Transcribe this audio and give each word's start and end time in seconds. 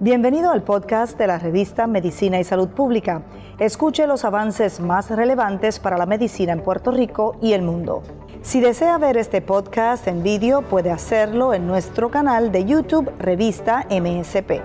Bienvenido 0.00 0.50
al 0.50 0.62
podcast 0.62 1.18
de 1.18 1.26
la 1.26 1.38
revista 1.38 1.86
Medicina 1.86 2.40
y 2.40 2.44
Salud 2.44 2.68
Pública. 2.68 3.22
Escuche 3.58 4.06
los 4.06 4.24
avances 4.24 4.80
más 4.80 5.10
relevantes 5.10 5.80
para 5.80 5.98
la 5.98 6.06
medicina 6.06 6.52
en 6.52 6.62
Puerto 6.62 6.92
Rico 6.92 7.36
y 7.42 7.52
el 7.52 7.62
mundo. 7.62 8.02
Si 8.40 8.60
desea 8.60 8.96
ver 8.98 9.16
este 9.16 9.42
podcast 9.42 10.06
en 10.06 10.22
vídeo, 10.22 10.62
puede 10.62 10.90
hacerlo 10.90 11.52
en 11.52 11.66
nuestro 11.66 12.10
canal 12.10 12.52
de 12.52 12.64
YouTube 12.64 13.12
Revista 13.18 13.84
MSP. 13.90 14.62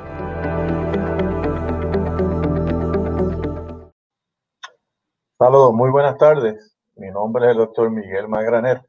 Saludos, 5.38 5.74
muy 5.74 5.90
buenas 5.90 6.18
tardes. 6.18 6.78
Mi 6.96 7.10
nombre 7.10 7.48
es 7.48 7.52
el 7.52 7.58
doctor 7.58 7.90
Miguel 7.90 8.30
Magraner, 8.30 8.84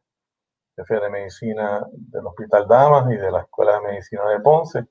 jefe 0.77 1.01
de 1.01 1.11
medicina 1.11 1.87
del 1.93 2.27
Hospital 2.27 2.67
Damas 2.67 3.11
y 3.13 3.17
de 3.17 3.31
la 3.31 3.41
Escuela 3.41 3.75
de 3.77 3.89
Medicina 3.89 4.29
de 4.29 4.41
Ponce. 4.41 4.87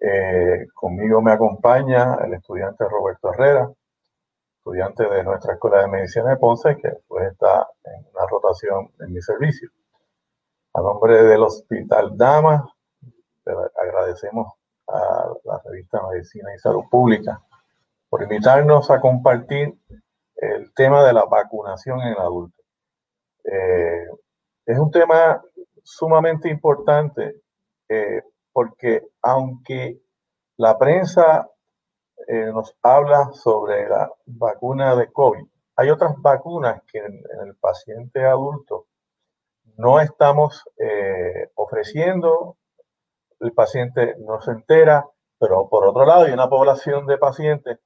Eh, 0.00 0.66
conmigo 0.74 1.20
me 1.20 1.32
acompaña 1.32 2.16
el 2.24 2.34
estudiante 2.34 2.84
Roberto 2.88 3.32
Herrera, 3.32 3.70
estudiante 4.58 5.08
de 5.08 5.22
nuestra 5.22 5.54
Escuela 5.54 5.82
de 5.82 5.88
Medicina 5.88 6.30
de 6.30 6.36
Ponce, 6.36 6.76
que 6.76 6.90
pues 7.06 7.30
está 7.30 7.68
en 7.84 8.06
una 8.12 8.26
rotación 8.26 8.90
en 9.00 9.12
mi 9.12 9.20
servicio. 9.20 9.70
A 10.74 10.80
nombre 10.80 11.22
del 11.22 11.42
Hospital 11.42 12.16
Damas, 12.16 12.62
agradecemos 13.76 14.52
a 14.88 15.28
la 15.44 15.60
revista 15.64 16.00
Medicina 16.08 16.54
y 16.54 16.58
Salud 16.58 16.84
Pública 16.90 17.40
por 18.08 18.22
invitarnos 18.22 18.90
a 18.90 19.00
compartir 19.00 19.78
el 20.36 20.72
tema 20.74 21.04
de 21.04 21.12
la 21.12 21.24
vacunación 21.26 22.00
en 22.00 22.08
el 22.08 22.18
adulto. 22.18 22.62
Eh, 23.44 24.06
es 24.66 24.78
un 24.78 24.90
tema 24.90 25.42
sumamente 25.82 26.48
importante 26.48 27.40
eh, 27.88 28.22
porque 28.52 29.08
aunque 29.22 30.00
la 30.56 30.78
prensa 30.78 31.48
eh, 32.26 32.50
nos 32.52 32.76
habla 32.82 33.30
sobre 33.32 33.88
la 33.88 34.12
vacuna 34.26 34.94
de 34.94 35.10
COVID, 35.10 35.44
hay 35.76 35.90
otras 35.90 36.14
vacunas 36.18 36.82
que 36.90 36.98
en, 36.98 37.22
el 37.42 37.56
paciente 37.56 38.24
adulto 38.24 38.86
no 39.76 40.00
estamos 40.00 40.62
eh, 40.76 41.50
ofreciendo, 41.54 42.58
el 43.40 43.52
paciente 43.52 44.16
no 44.18 44.40
se 44.42 44.50
entera, 44.50 45.06
pero 45.38 45.68
por 45.70 45.86
otro 45.86 46.04
lado 46.04 46.26
hay 46.26 46.32
una 46.32 46.50
población 46.50 47.06
de 47.06 47.16
pacientes 47.16 47.78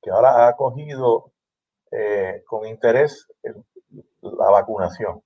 que 0.00 0.10
ahora 0.10 0.44
ha 0.44 0.48
acogido 0.48 1.32
eh, 1.90 2.42
con 2.46 2.66
interés 2.66 3.26
la 4.20 4.50
vacunación. 4.50 5.22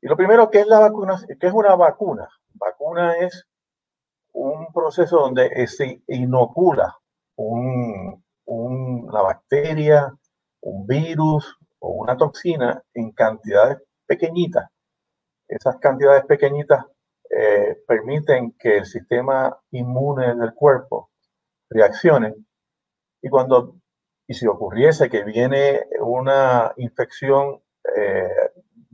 Y 0.00 0.06
lo 0.06 0.16
primero, 0.16 0.50
¿qué 0.50 0.60
es 0.60 0.66
la 0.66 0.78
vacuna? 0.78 1.20
¿Qué 1.40 1.46
es 1.46 1.52
una 1.52 1.74
vacuna? 1.74 2.28
Vacuna 2.54 3.16
es 3.16 3.46
un 4.32 4.72
proceso 4.72 5.18
donde 5.18 5.66
se 5.66 6.02
inocula 6.06 6.96
una 7.36 9.22
bacteria, 9.22 10.12
un 10.60 10.86
virus 10.86 11.56
o 11.80 11.90
una 11.90 12.16
toxina 12.16 12.82
en 12.94 13.12
cantidades 13.12 13.78
pequeñitas. 14.06 14.68
Esas 15.48 15.76
cantidades 15.78 16.24
pequeñitas 16.26 16.84
eh, 17.30 17.76
permiten 17.86 18.52
que 18.58 18.78
el 18.78 18.86
sistema 18.86 19.58
inmune 19.70 20.34
del 20.34 20.54
cuerpo 20.54 21.10
reaccione 21.70 22.34
y 23.20 23.28
cuando 23.28 23.76
y 24.26 24.34
si 24.34 24.46
ocurriese 24.46 25.08
que 25.08 25.24
viene 25.24 25.86
una 26.00 26.72
infección 26.76 27.62
eh, 27.96 28.47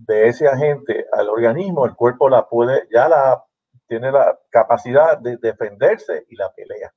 de 0.07 0.29
ese 0.29 0.47
agente 0.47 1.07
al 1.13 1.29
organismo, 1.29 1.87
el 1.87 1.95
cuerpo 1.95 2.29
la 2.29 2.47
puede, 2.47 2.87
ya 2.93 3.09
la 3.09 3.45
tiene 3.87 4.11
la 4.11 4.39
capacidad 4.51 5.19
de 5.19 5.37
defenderse 5.37 6.25
y 6.29 6.37
la 6.37 6.53
pelea. 6.53 6.93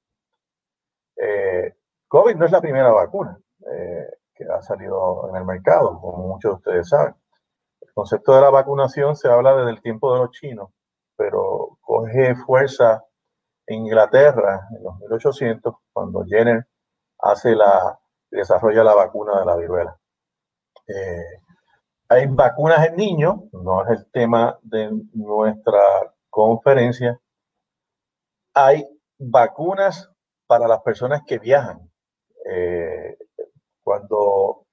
Eh, 1.15 1.75
COVID 2.07 2.35
no 2.35 2.45
es 2.45 2.51
la 2.51 2.61
primera 2.61 2.91
vacuna 2.91 3.37
eh, 3.71 4.07
que 4.33 4.45
ha 4.45 4.61
salido 4.61 5.29
en 5.29 5.35
el 5.35 5.45
mercado, 5.45 5.99
como 5.99 6.27
muchos 6.27 6.51
de 6.51 6.55
ustedes 6.55 6.89
saben. 6.89 7.15
El 7.81 7.93
concepto 7.93 8.35
de 8.35 8.41
la 8.41 8.49
vacunación 8.49 9.15
se 9.15 9.27
habla 9.27 9.55
desde 9.55 9.71
el 9.71 9.81
tiempo 9.81 10.13
de 10.13 10.19
los 10.19 10.31
chinos, 10.31 10.69
pero 11.15 11.77
coge 11.81 12.35
fuerza 12.35 13.03
en 13.65 13.85
Inglaterra 13.85 14.67
en 14.75 14.83
los 14.83 14.97
1800, 14.99 15.75
cuando 15.91 16.23
Jenner 16.25 16.67
hace 17.19 17.55
la, 17.55 17.99
desarrolla 18.29 18.83
la 18.83 18.95
vacuna 18.95 19.39
de 19.39 19.45
la 19.45 19.55
viruela. 19.55 19.97
Eh, 20.87 21.41
hay 22.09 22.27
vacunas 22.27 22.85
en 22.87 22.95
niños, 22.95 23.35
no 23.51 23.83
es 23.83 23.99
el 23.99 24.11
tema 24.11 24.57
de 24.61 24.91
nuestra 25.13 26.13
conferencia. 26.29 27.19
Hay 28.53 28.87
vacunas 29.17 30.09
para 30.47 30.67
las 30.67 30.81
personas 30.81 31.21
que 31.25 31.37
viajan. 31.39 31.89
Eh, 32.49 33.17
cuando 33.83 34.65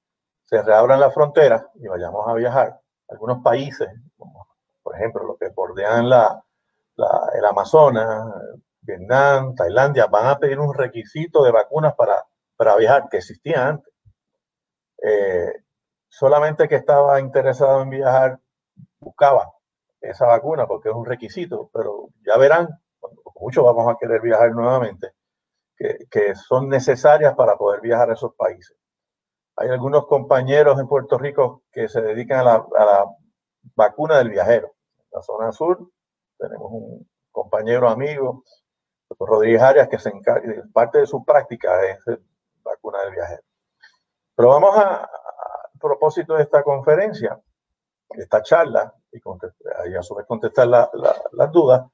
se 0.45 0.63
reabran 0.63 1.01
las 1.01 1.13
fronteras 1.13 1.65
y 1.75 1.89
vayamos 1.89 2.27
a 2.29 2.35
viajar, 2.35 2.81
algunos 3.09 3.43
países, 3.43 3.89
como 4.17 4.47
por 4.83 4.95
ejemplo 4.95 5.25
los 5.25 5.39
que 5.39 5.49
bordean 5.49 6.09
la, 6.09 6.43
el 6.97 7.45
Amazonas, 7.45 8.33
Vietnam, 8.81 9.55
Tailandia, 9.55 10.07
van 10.07 10.27
a 10.27 10.39
pedir 10.39 10.61
un 10.61 10.73
requisito 10.73 11.43
de 11.43 11.51
vacunas 11.51 11.95
para, 11.97 12.25
para 12.57 12.77
viajar 12.77 13.09
que 13.09 13.17
existía 13.17 13.69
antes. 13.69 13.93
Eh, 15.03 15.64
solamente 16.19 16.69
que 16.69 16.77
estaba 16.77 17.21
interesado 17.21 17.83
en 17.83 17.91
viajar 17.91 18.39
buscaba 19.01 19.53
esa 20.01 20.27
vacuna 20.27 20.67
porque 20.67 20.91
es 20.91 20.95
un 20.95 21.05
requisito, 21.05 21.71
pero 21.73 22.09
ya 22.25 22.37
verán, 22.39 22.69
muchos 23.35 23.65
vamos 23.65 23.93
a 23.93 23.97
querer 23.99 24.21
viajar 24.21 24.53
nuevamente, 24.53 25.13
que, 25.77 26.35
son 26.35 26.69
necesarias 26.69 27.35
para 27.35 27.57
poder 27.57 27.81
viajar 27.81 28.11
a 28.11 28.15
esos 28.15 28.35
países. 28.35 28.77
Hay 29.57 29.69
algunos 29.69 30.07
compañeros 30.07 30.79
en 30.79 30.87
Puerto 30.87 31.19
Rico 31.19 31.65
que 31.73 31.89
se 31.89 32.01
dedican 32.01 32.41
a 32.41 32.45
la, 32.45 33.07
vacuna 33.75 34.19
del 34.19 34.29
viajero. 34.29 34.75
En 34.99 35.07
la 35.13 35.23
zona 35.23 35.53
sur 35.53 35.91
tenemos 36.39 36.71
un 36.71 37.09
compañero 37.33 37.89
amigo, 37.89 38.45
Rodríguez 39.19 39.63
Arias, 39.63 39.89
que 39.89 39.99
se 39.99 40.11
encarga, 40.11 40.63
parte 40.73 40.99
de 40.99 41.07
su 41.07 41.25
práctica 41.25 41.83
es 41.87 41.99
vacuna 42.63 43.03
del 43.03 43.15
viajero. 43.15 43.43
Pero 44.37 44.49
vamos 44.49 44.77
a, 44.77 45.05
a 45.05 45.54
propósito 45.85 46.35
de 46.35 46.43
esta 46.43 46.63
conferencia, 46.63 47.39
esta 48.09 48.43
charla, 48.43 48.95
y, 49.13 49.19
y 49.19 49.95
a 49.95 50.03
su 50.03 50.15
vez 50.15 50.27
contestar 50.27 50.67
las 50.67 51.53
dudas, 51.53 51.87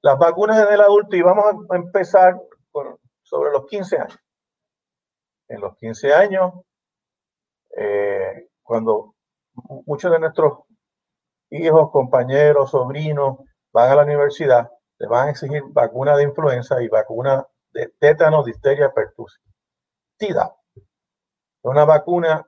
las 0.00 0.18
vacunas 0.18 0.64
en 0.64 0.72
el 0.72 0.80
adulto, 0.80 1.16
y 1.16 1.22
vamos 1.22 1.44
a 1.68 1.76
empezar 1.76 2.40
sobre 3.22 3.50
los 3.50 3.66
15 3.66 3.98
años. 3.98 4.18
En 5.48 5.60
los 5.60 5.76
15 5.76 6.14
años, 6.14 6.52
eh, 7.76 8.48
cuando 8.62 9.14
muchos 9.86 10.12
de 10.12 10.18
nuestros 10.20 10.60
hijos, 11.50 11.90
compañeros, 11.90 12.70
sobrinos 12.70 13.38
van 13.72 13.90
a 13.90 13.96
la 13.96 14.02
universidad, 14.04 14.70
le 14.98 15.08
van 15.08 15.28
a 15.28 15.30
exigir 15.30 15.62
vacuna 15.70 16.16
de 16.16 16.24
influenza 16.24 16.80
y 16.80 16.88
vacuna 16.88 17.44
de 17.72 17.92
tétano, 17.98 18.44
difteria, 18.44 18.92
pertusis. 18.92 19.42
TIDA. 20.16 20.54
Una 21.62 21.84
vacuna 21.84 22.46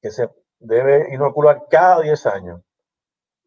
que 0.00 0.10
se 0.10 0.28
debe 0.58 1.14
inocular 1.14 1.66
cada 1.70 2.00
10 2.02 2.26
años. 2.26 2.62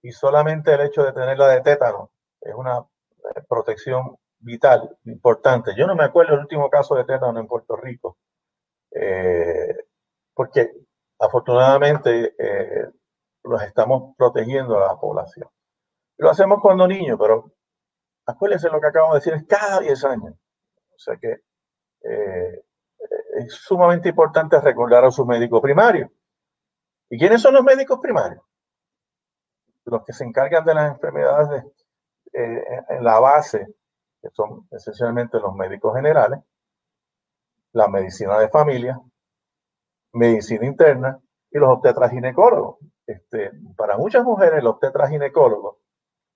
Y 0.01 0.12
solamente 0.12 0.73
el 0.73 0.81
hecho 0.81 1.03
de 1.03 1.13
tenerla 1.13 1.47
de 1.50 1.62
tétano 1.62 2.12
es 2.41 2.53
una 2.56 2.79
eh, 2.79 3.41
protección 3.47 4.17
vital, 4.39 4.97
importante. 5.06 5.73
Yo 5.75 5.85
no 5.85 5.95
me 5.95 6.03
acuerdo 6.03 6.34
el 6.34 6.41
último 6.41 6.69
caso 6.69 6.95
de 6.95 7.03
tétano 7.03 7.40
en 7.40 7.47
Puerto 7.47 7.75
Rico, 7.75 8.17
eh, 8.91 9.75
porque 10.34 10.72
afortunadamente 11.19 12.34
eh, 12.38 12.90
los 13.44 13.61
estamos 13.61 14.16
protegiendo 14.17 14.78
a 14.78 14.88
la 14.88 15.00
población. 15.00 15.47
Lo 16.17 16.29
hacemos 16.29 16.59
cuando 16.61 16.87
niños, 16.87 17.17
pero 17.20 17.52
acuérdense 18.26 18.70
lo 18.70 18.81
que 18.81 18.87
acabo 18.87 19.14
de 19.14 19.20
decir, 19.20 19.34
es 19.34 19.46
cada 19.46 19.79
10 19.79 20.05
años. 20.05 20.35
O 20.96 20.99
sea 20.99 21.17
que 21.17 21.41
es 22.03 23.53
sumamente 23.53 24.09
importante 24.09 24.59
recordar 24.59 25.05
a 25.05 25.11
su 25.11 25.26
médico 25.26 25.61
primario. 25.61 26.11
¿Y 27.11 27.17
quiénes 27.19 27.41
son 27.41 27.53
los 27.53 27.63
médicos 27.63 27.99
primarios? 27.99 28.41
Los 29.84 30.05
que 30.05 30.13
se 30.13 30.23
encargan 30.23 30.63
de 30.63 30.73
las 30.73 30.93
enfermedades 30.93 31.66
eh, 32.31 32.63
en 32.87 33.03
la 33.03 33.19
base, 33.19 33.67
que 34.22 34.29
son 34.31 34.66
esencialmente 34.72 35.37
los 35.37 35.53
médicos 35.53 35.93
generales, 35.93 36.40
la 37.73 37.90
medicina 37.90 38.40
de 38.40 38.47
familia, 38.47 38.97
medicina 40.13 40.66
interna 40.66 41.19
y 41.52 41.58
los 41.59 41.69
obstetras 41.69 42.11
ginecólogos. 42.11 42.78
Este, 43.05 43.52
para 43.75 43.97
muchas 43.97 44.23
mujeres, 44.23 44.59
el 44.59 44.67
obstetra 44.67 45.09
ginecólogo 45.09 45.79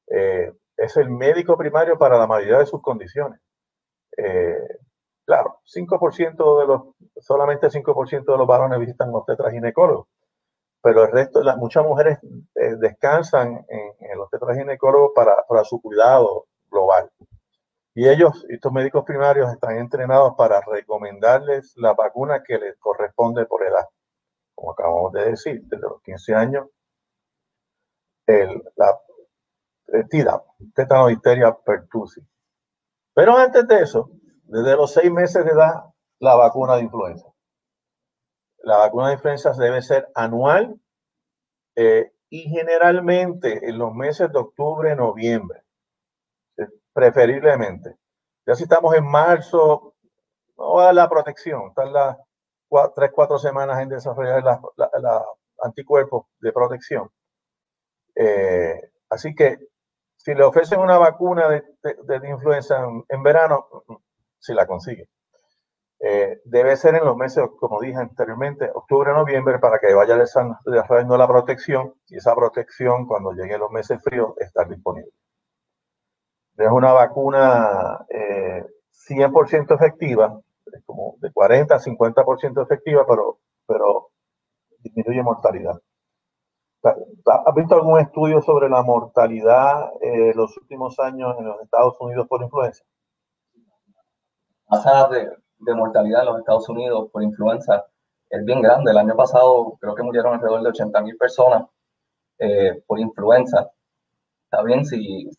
eh, 0.08 0.52
es 0.76 0.98
el 0.98 1.10
médico 1.10 1.58
primario 1.58 1.98
para 1.98 2.18
la 2.18 2.28
mayoría 2.28 2.58
de 2.58 2.66
sus 2.66 2.82
condiciones. 2.82 3.40
Eh, 4.18 4.60
claro, 5.24 5.62
5% 5.64 6.60
de 6.60 6.68
los, 6.68 6.82
solamente 7.26 7.68
5% 7.68 8.26
de 8.26 8.38
los 8.38 8.48
varones 8.48 8.78
visitan 8.78 9.16
obstetras 9.16 9.54
ginecólogos 9.54 10.08
pero 10.86 11.04
el 11.04 11.12
resto, 11.12 11.42
las, 11.42 11.58
muchas 11.58 11.84
mujeres 11.84 12.20
eh, 12.54 12.76
descansan 12.78 13.66
en, 13.68 13.92
tres 14.40 14.56
ginecólogos 14.56 15.14
para, 15.16 15.36
para 15.50 15.64
su 15.64 15.82
cuidado 15.82 16.46
global. 16.70 17.10
Y 17.96 18.08
ellos, 18.08 18.46
estos 18.50 18.72
médicos 18.72 19.04
primarios, 19.04 19.52
están 19.52 19.78
entrenados 19.78 20.36
para 20.38 20.62
recomendarles 20.62 21.74
la 21.78 21.94
vacuna 21.96 22.44
que 22.44 22.60
les 22.60 22.78
corresponde 22.78 23.48
por 23.48 23.64
edad. 23.64 23.88
Como 24.54 24.74
acabamos 24.74 25.12
de 25.14 25.32
decir, 25.32 25.64
desde 25.64 25.88
los 25.88 26.04
15 26.04 26.36
años, 26.36 26.68
el, 28.28 28.62
la 28.76 29.02
TIDAP, 30.08 30.46
tétano, 30.76 31.08
difteria, 31.08 31.52
pertussis. 31.66 32.24
Pero 33.16 33.36
antes 33.36 33.68
de 33.68 33.82
eso, 33.82 34.12
desde 34.44 34.76
los 34.76 34.94
seis 34.94 35.12
meses 35.12 35.44
de 35.46 35.50
edad, 35.50 35.86
la 36.20 36.36
vacuna 36.36 36.76
de 36.76 36.84
influenza. 36.84 37.26
La 38.66 38.78
vacuna 38.78 39.08
de 39.08 39.14
influenza 39.14 39.52
debe 39.52 39.80
ser 39.84 40.10
anual 40.16 40.76
eh, 41.76 42.12
y 42.30 42.50
generalmente 42.50 43.70
en 43.70 43.78
los 43.78 43.94
meses 43.94 44.32
de 44.32 44.40
octubre, 44.40 44.96
noviembre, 44.96 45.62
eh, 46.58 46.68
preferiblemente. 46.92 47.96
Ya 48.44 48.56
si 48.56 48.64
estamos 48.64 48.96
en 48.96 49.06
marzo, 49.06 49.94
no 50.58 50.74
va 50.74 50.82
a 50.82 50.86
dar 50.86 50.96
la 50.96 51.10
protección, 51.10 51.70
están 51.70 51.94
las 51.94 52.18
tres, 52.96 53.12
cuatro 53.14 53.38
semanas 53.38 53.80
en 53.82 53.90
desarrollar 53.90 54.44
la, 54.44 55.26
anticuerpos 55.62 56.26
de 56.40 56.52
protección. 56.52 57.12
Eh, 58.16 58.82
así 59.12 59.36
que 59.36 59.60
si 60.18 60.34
le 60.34 60.44
ofrecen 60.44 60.80
una 60.80 60.98
vacuna 60.98 61.50
de, 61.50 61.64
de, 61.84 62.30
influenza 62.30 62.84
en, 63.10 63.22
verano, 63.22 63.68
si 64.40 64.56
la 64.56 64.66
consigue. 64.66 65.08
Eh, 66.00 66.42
debe 66.46 66.76
ser 66.76 66.96
en 66.96 67.06
los 67.06 67.16
meses, 67.16 67.44
como 67.60 67.80
dije 67.82 67.98
anteriormente, 67.98 68.70
octubre, 68.74 69.14
noviembre, 69.14 69.60
para 69.60 69.80
que 69.80 69.94
vaya 69.94 70.18
desarrollando 70.18 71.18
la 71.18 71.28
protección 71.28 71.94
y 72.08 72.18
esa 72.18 72.36
protección, 72.36 73.08
cuando 73.08 73.32
lleguen 73.32 73.60
los 73.60 73.72
meses 73.72 74.02
fríos, 74.04 74.34
estar 74.40 74.68
disponible. 74.68 75.12
Es 76.58 76.70
una 76.70 76.94
vacuna 76.94 78.06
100% 78.10 79.72
eh, 79.72 79.76
efectiva, 79.76 80.40
como 80.86 81.16
de 81.20 81.32
40 81.32 81.76
a 81.76 81.80
50% 81.80 82.64
efectiva, 82.64 83.06
pero, 83.08 83.40
pero 83.68 84.10
disminuye 84.80 85.24
mortalidad. 85.24 85.80
¿Has 86.84 87.56
visto 87.56 87.76
algún 87.76 88.00
estudio 88.00 88.42
sobre 88.42 88.70
la 88.70 88.84
mortalidad 88.84 89.90
en 90.02 90.30
eh, 90.30 90.34
los 90.36 90.56
últimos 90.58 91.00
años 91.00 91.36
en 91.40 91.46
los 91.46 91.62
Estados 91.62 92.00
Unidos 92.00 92.28
por 92.28 92.44
influenza? 92.44 92.84
La 94.70 95.08
de, 95.08 95.45
de 95.66 95.76
mortalidad 95.76 96.22
en 96.22 96.28
los 96.28 96.40
Estados 96.40 96.70
Unidos 96.70 97.10
por 97.12 97.24
influenza 97.24 97.86
es 98.30 98.44
bien 98.46 98.62
grande. 98.62 98.92
El 98.92 98.98
año 98.98 99.16
pasado 99.16 99.78
creo 99.80 99.96
que 99.96 100.04
murieron 100.04 100.34
alrededor 100.34 100.62
de 100.64 100.70
80 100.70 101.02
mil 101.02 101.18
personas 101.18 101.66
eh, 102.40 102.82
por 102.86 103.00
influenza. 103.00 103.72
Está 104.46 104.64
bien 104.64 104.86
si, 104.86 105.30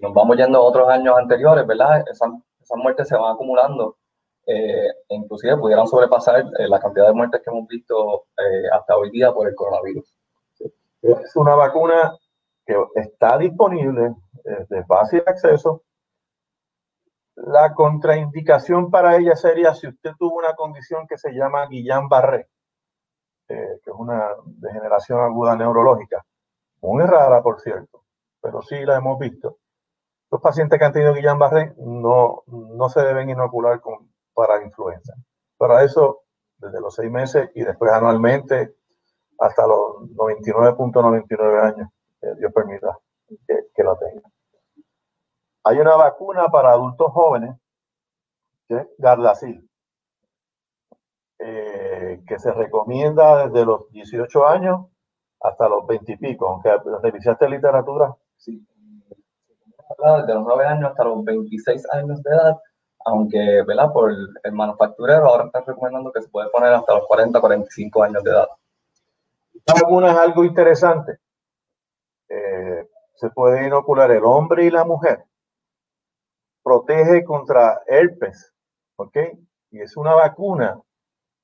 nos 0.00 0.12
vamos 0.12 0.36
yendo 0.36 0.58
a 0.58 0.62
otros 0.62 0.88
años 0.88 1.16
anteriores, 1.16 1.66
¿verdad? 1.66 2.04
Esas, 2.10 2.30
muertes 2.74 3.06
se 3.06 3.16
van 3.16 3.34
acumulando 3.34 3.98
eh, 4.46 4.88
e 5.08 5.14
inclusive 5.14 5.58
pudieran 5.58 5.86
sobrepasar 5.86 6.42
la 6.58 6.80
cantidad 6.80 7.08
de 7.08 7.12
muertes 7.12 7.42
que 7.44 7.50
hemos 7.50 7.68
visto 7.68 8.24
hasta 8.72 8.96
hoy 8.96 9.10
día 9.10 9.30
por 9.30 9.46
el 9.46 9.54
coronavirus. 9.54 10.10
Es 11.02 11.36
una 11.36 11.54
vacuna 11.54 12.16
que 12.64 12.74
está 12.94 13.36
disponible, 13.36 14.14
de 14.70 14.84
fácil 14.84 15.22
acceso. 15.26 15.82
La 17.34 17.74
contraindicación 17.74 18.90
para 18.90 19.16
ella 19.16 19.34
sería 19.36 19.74
si 19.74 19.88
usted 19.88 20.12
tuvo 20.18 20.38
una 20.38 20.54
condición 20.54 21.06
que 21.06 21.16
se 21.16 21.32
llama 21.32 21.66
Guillain-Barré, 21.66 22.48
eh, 23.48 23.80
que 23.82 23.90
es 23.90 23.96
una 23.96 24.28
degeneración 24.44 25.20
aguda 25.20 25.56
neurológica, 25.56 26.24
muy 26.82 27.04
rara, 27.04 27.42
por 27.42 27.60
cierto, 27.60 28.04
pero 28.40 28.60
sí 28.62 28.84
la 28.84 28.96
hemos 28.96 29.18
visto. 29.18 29.58
Los 30.30 30.40
pacientes 30.40 30.78
que 30.78 30.84
han 30.84 30.92
tenido 30.92 31.14
Guillain-Barré 31.14 31.74
no, 31.78 32.42
no 32.46 32.88
se 32.88 33.00
deben 33.00 33.30
inocular 33.30 33.80
con, 33.80 34.12
para 34.34 34.62
influenza. 34.62 35.14
Para 35.56 35.84
eso, 35.84 36.22
desde 36.58 36.80
los 36.80 36.94
seis 36.94 37.10
meses 37.10 37.50
y 37.54 37.62
después 37.62 37.92
anualmente, 37.92 38.74
hasta 39.38 39.66
los 39.66 39.96
99.99 40.14 41.60
años, 41.62 41.88
Dios 42.38 42.52
permita 42.52 42.98
que, 43.46 43.66
que, 43.74 43.82
lo 43.82 43.96
tenga. 43.96 44.31
Hay 45.64 45.78
una 45.78 45.94
vacuna 45.96 46.48
para 46.48 46.72
adultos 46.72 47.12
jóvenes, 47.12 47.56
es 48.68 48.86
Gardasil, 48.98 49.68
eh, 51.38 52.22
que 52.26 52.38
se 52.38 52.52
recomienda 52.52 53.46
desde 53.46 53.64
los 53.64 53.90
18 53.90 54.46
años 54.46 54.86
hasta 55.40 55.68
los 55.68 55.86
20 55.86 56.12
y 56.12 56.16
pico, 56.16 56.48
aunque 56.48 56.70
revisaste 57.02 57.48
literatura. 57.48 58.14
Sí. 58.36 58.66
Desde 60.18 60.34
los 60.34 60.44
9 60.44 60.66
años 60.66 60.90
hasta 60.90 61.04
los 61.04 61.24
26 61.24 61.90
años 61.92 62.22
de 62.22 62.30
edad, 62.30 62.56
aunque 63.04 63.62
¿verdad? 63.66 63.92
por 63.92 64.10
el 64.10 64.52
manufacturero 64.52 65.26
ahora 65.26 65.44
están 65.46 65.64
recomendando 65.66 66.12
que 66.12 66.22
se 66.22 66.28
puede 66.28 66.48
poner 66.50 66.72
hasta 66.72 66.94
los 66.94 67.06
40, 67.06 67.40
45 67.40 68.02
años 68.02 68.22
de 68.22 68.30
edad. 68.30 68.48
Esta 69.54 69.74
vacuna 69.74 70.12
es 70.12 70.18
algo 70.18 70.44
interesante. 70.44 71.18
Eh, 72.28 72.88
se 73.14 73.30
puede 73.30 73.66
inocular 73.66 74.10
el 74.10 74.24
hombre 74.24 74.64
y 74.64 74.70
la 74.70 74.84
mujer. 74.84 75.24
Protege 76.62 77.24
contra 77.24 77.82
herpes, 77.86 78.52
¿ok? 78.96 79.16
Y 79.70 79.80
es 79.80 79.96
una 79.96 80.14
vacuna 80.14 80.80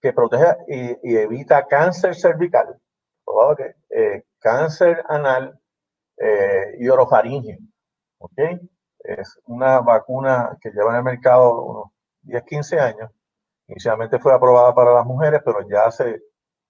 que 0.01 0.13
protege 0.13 0.57
y, 1.03 1.17
evita 1.17 1.67
cáncer 1.67 2.15
cervical, 2.15 2.81
eh, 3.91 4.25
cáncer 4.39 5.05
anal 5.09 5.59
eh, 6.17 6.77
y 6.79 6.89
orofaringeo, 6.89 7.59
¿ok? 8.19 8.39
Es 9.01 9.41
una 9.47 9.81
vacuna 9.81 10.57
que 10.61 10.71
lleva 10.71 10.91
en 10.91 10.97
el 10.97 11.05
mercado 11.05 11.63
unos 11.63 11.85
10, 12.23 12.43
15 12.45 12.81
años. 12.81 13.11
Inicialmente 13.67 14.19
fue 14.19 14.33
aprobada 14.35 14.75
para 14.75 14.95
las 14.95 15.07
mujeres, 15.07 15.41
pero 15.45 15.67
ya 15.69 15.91
se 15.91 16.23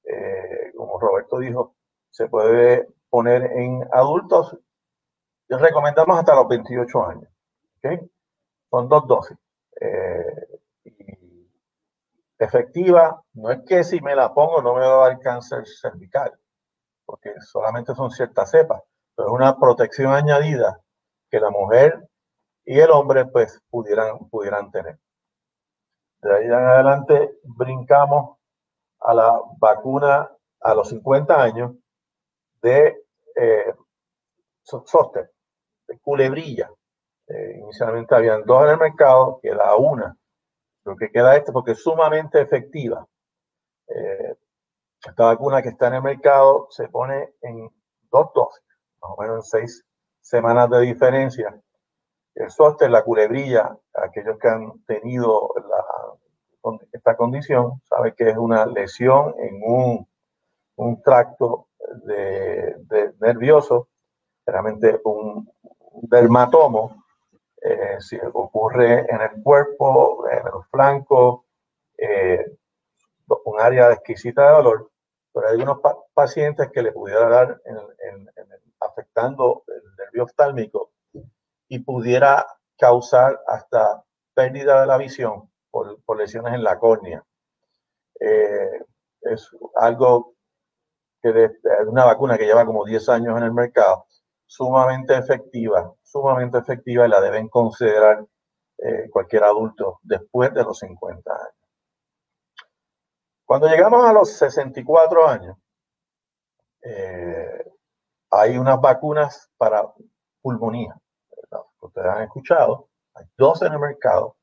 eh, 0.08 0.72
como 0.74 0.98
Roberto 0.98 1.38
dijo, 1.38 1.74
se 2.10 2.28
puede 2.28 2.88
poner 3.10 3.42
en 3.42 3.86
adultos. 3.92 4.56
Recomendamos 5.48 6.18
hasta 6.18 6.34
los 6.34 6.48
28 6.48 7.06
años. 7.06 7.28
Son 8.70 8.88
dos 8.88 9.06
dosis. 9.06 9.36
Eh, 9.80 10.60
efectiva, 12.38 13.22
no 13.34 13.50
es 13.50 13.60
que 13.66 13.84
si 13.84 14.00
me 14.00 14.14
la 14.14 14.32
pongo 14.32 14.62
no 14.62 14.74
me 14.74 14.80
va 14.80 15.06
a 15.06 15.08
dar 15.08 15.18
cáncer 15.20 15.66
cervical, 15.66 16.32
porque 17.04 17.34
solamente 17.40 17.94
son 17.94 18.10
ciertas 18.10 18.50
cepas, 18.50 18.82
pero 19.16 19.28
es 19.28 19.34
una 19.34 19.58
protección 19.58 20.12
añadida 20.12 20.80
que 21.30 21.40
la 21.40 21.50
mujer 21.50 22.08
y 22.64 22.78
el 22.78 22.90
hombre 22.90 23.26
pues 23.26 23.60
pudieran, 23.70 24.28
pudieran 24.30 24.70
tener. 24.70 24.98
De 26.22 26.36
ahí 26.36 26.44
en 26.44 26.52
adelante 26.52 27.38
brincamos 27.42 28.38
a 29.00 29.14
la 29.14 29.40
vacuna 29.58 30.30
a 30.60 30.74
los 30.74 30.88
50 30.88 31.42
años 31.42 31.72
de 32.62 33.04
eh, 33.36 33.74
de 35.86 35.98
culebrilla. 36.00 36.70
Eh, 37.28 37.58
inicialmente 37.60 38.14
habían 38.14 38.44
dos 38.44 38.64
en 38.64 38.70
el 38.70 38.78
mercado, 38.78 39.38
queda 39.42 39.76
una. 39.76 40.16
Lo 40.84 40.96
que 40.96 41.10
queda 41.10 41.36
este 41.36 41.52
porque 41.52 41.72
es 41.72 41.82
sumamente 41.82 42.40
efectiva. 42.40 43.06
Eh, 43.88 44.34
esta 45.04 45.24
vacuna 45.24 45.62
que 45.62 45.70
está 45.70 45.88
en 45.88 45.94
el 45.94 46.02
mercado 46.02 46.66
se 46.70 46.88
pone 46.88 47.34
en 47.42 47.70
dos 48.10 48.32
dosis, 48.34 48.64
más 49.00 49.10
o 49.16 49.20
menos 49.20 49.36
en 49.36 49.42
seis 49.42 49.84
semanas 50.20 50.70
de 50.70 50.80
diferencia. 50.80 51.60
El 52.34 52.50
zoster, 52.50 52.90
la 52.90 53.04
culebrilla, 53.04 53.76
aquellos 53.94 54.38
que 54.38 54.48
han 54.48 54.84
tenido 54.84 55.52
la 55.56 55.84
esta 56.92 57.16
condición, 57.16 57.80
sabe 57.88 58.14
que 58.14 58.30
es 58.30 58.36
una 58.36 58.66
lesión 58.66 59.34
en 59.38 59.60
un, 59.62 60.08
un 60.76 61.02
tracto 61.02 61.68
de, 62.04 62.76
nervioso, 63.20 63.88
realmente 64.46 65.00
un, 65.04 65.50
dermatomo, 66.02 67.04
eh, 67.62 67.96
si 68.00 68.18
ocurre 68.32 69.06
en 69.08 69.20
el 69.20 69.42
cuerpo, 69.42 70.28
en 70.30 70.44
los 70.44 70.66
flancos, 70.70 71.42
eh, 71.96 72.44
un 73.44 73.60
área 73.60 73.92
exquisita 73.92 74.46
de 74.46 74.52
dolor, 74.52 74.90
pero 75.32 75.48
hay 75.48 75.56
unos 75.56 75.80
pacientes 76.14 76.70
que 76.70 76.82
le 76.82 76.92
pudiera 76.92 77.28
dar 77.28 77.60
afectando 78.80 79.64
el 79.68 79.96
nervio 79.96 80.24
oftálmico 80.24 80.92
y 81.68 81.80
pudiera 81.80 82.46
causar 82.78 83.40
hasta 83.46 84.04
pérdida 84.34 84.80
de 84.80 84.86
la 84.86 84.96
visión 84.96 85.50
por, 85.70 86.16
lesiones 86.16 86.54
en 86.54 86.62
la 86.62 86.78
córnea. 86.78 87.24
Eh, 88.20 88.82
es 89.22 89.50
algo 89.76 90.34
que 91.22 91.44
es 91.44 91.52
una 91.86 92.04
vacuna 92.04 92.38
que 92.38 92.46
lleva 92.46 92.64
como 92.64 92.84
10 92.84 93.08
años 93.08 93.36
en 93.36 93.44
el 93.44 93.52
mercado, 93.52 94.06
sumamente 94.48 95.16
efectiva, 95.16 95.94
sumamente 96.02 96.58
efectiva 96.58 97.06
y 97.06 97.10
la 97.10 97.20
deben 97.20 97.48
considerar 97.48 98.26
eh, 98.78 99.08
cualquier 99.10 99.44
adulto 99.44 100.00
después 100.02 100.52
de 100.54 100.64
los 100.64 100.78
50 100.78 101.30
años. 101.30 101.54
Cuando 103.44 103.68
llegamos 103.68 104.04
a 104.04 104.12
los 104.12 104.32
64 104.32 105.28
años, 105.28 105.56
eh, 106.82 107.64
hay 108.30 108.58
unas 108.58 108.80
vacunas 108.80 109.50
para 109.56 109.84
pulmonía, 110.40 110.98
ustedes 111.80 112.06
han 112.08 112.22
escuchado, 112.22 112.88
hay 113.14 113.26
dos 113.36 113.60
en 113.62 113.72
el 113.72 113.78
mercado, 113.78 114.36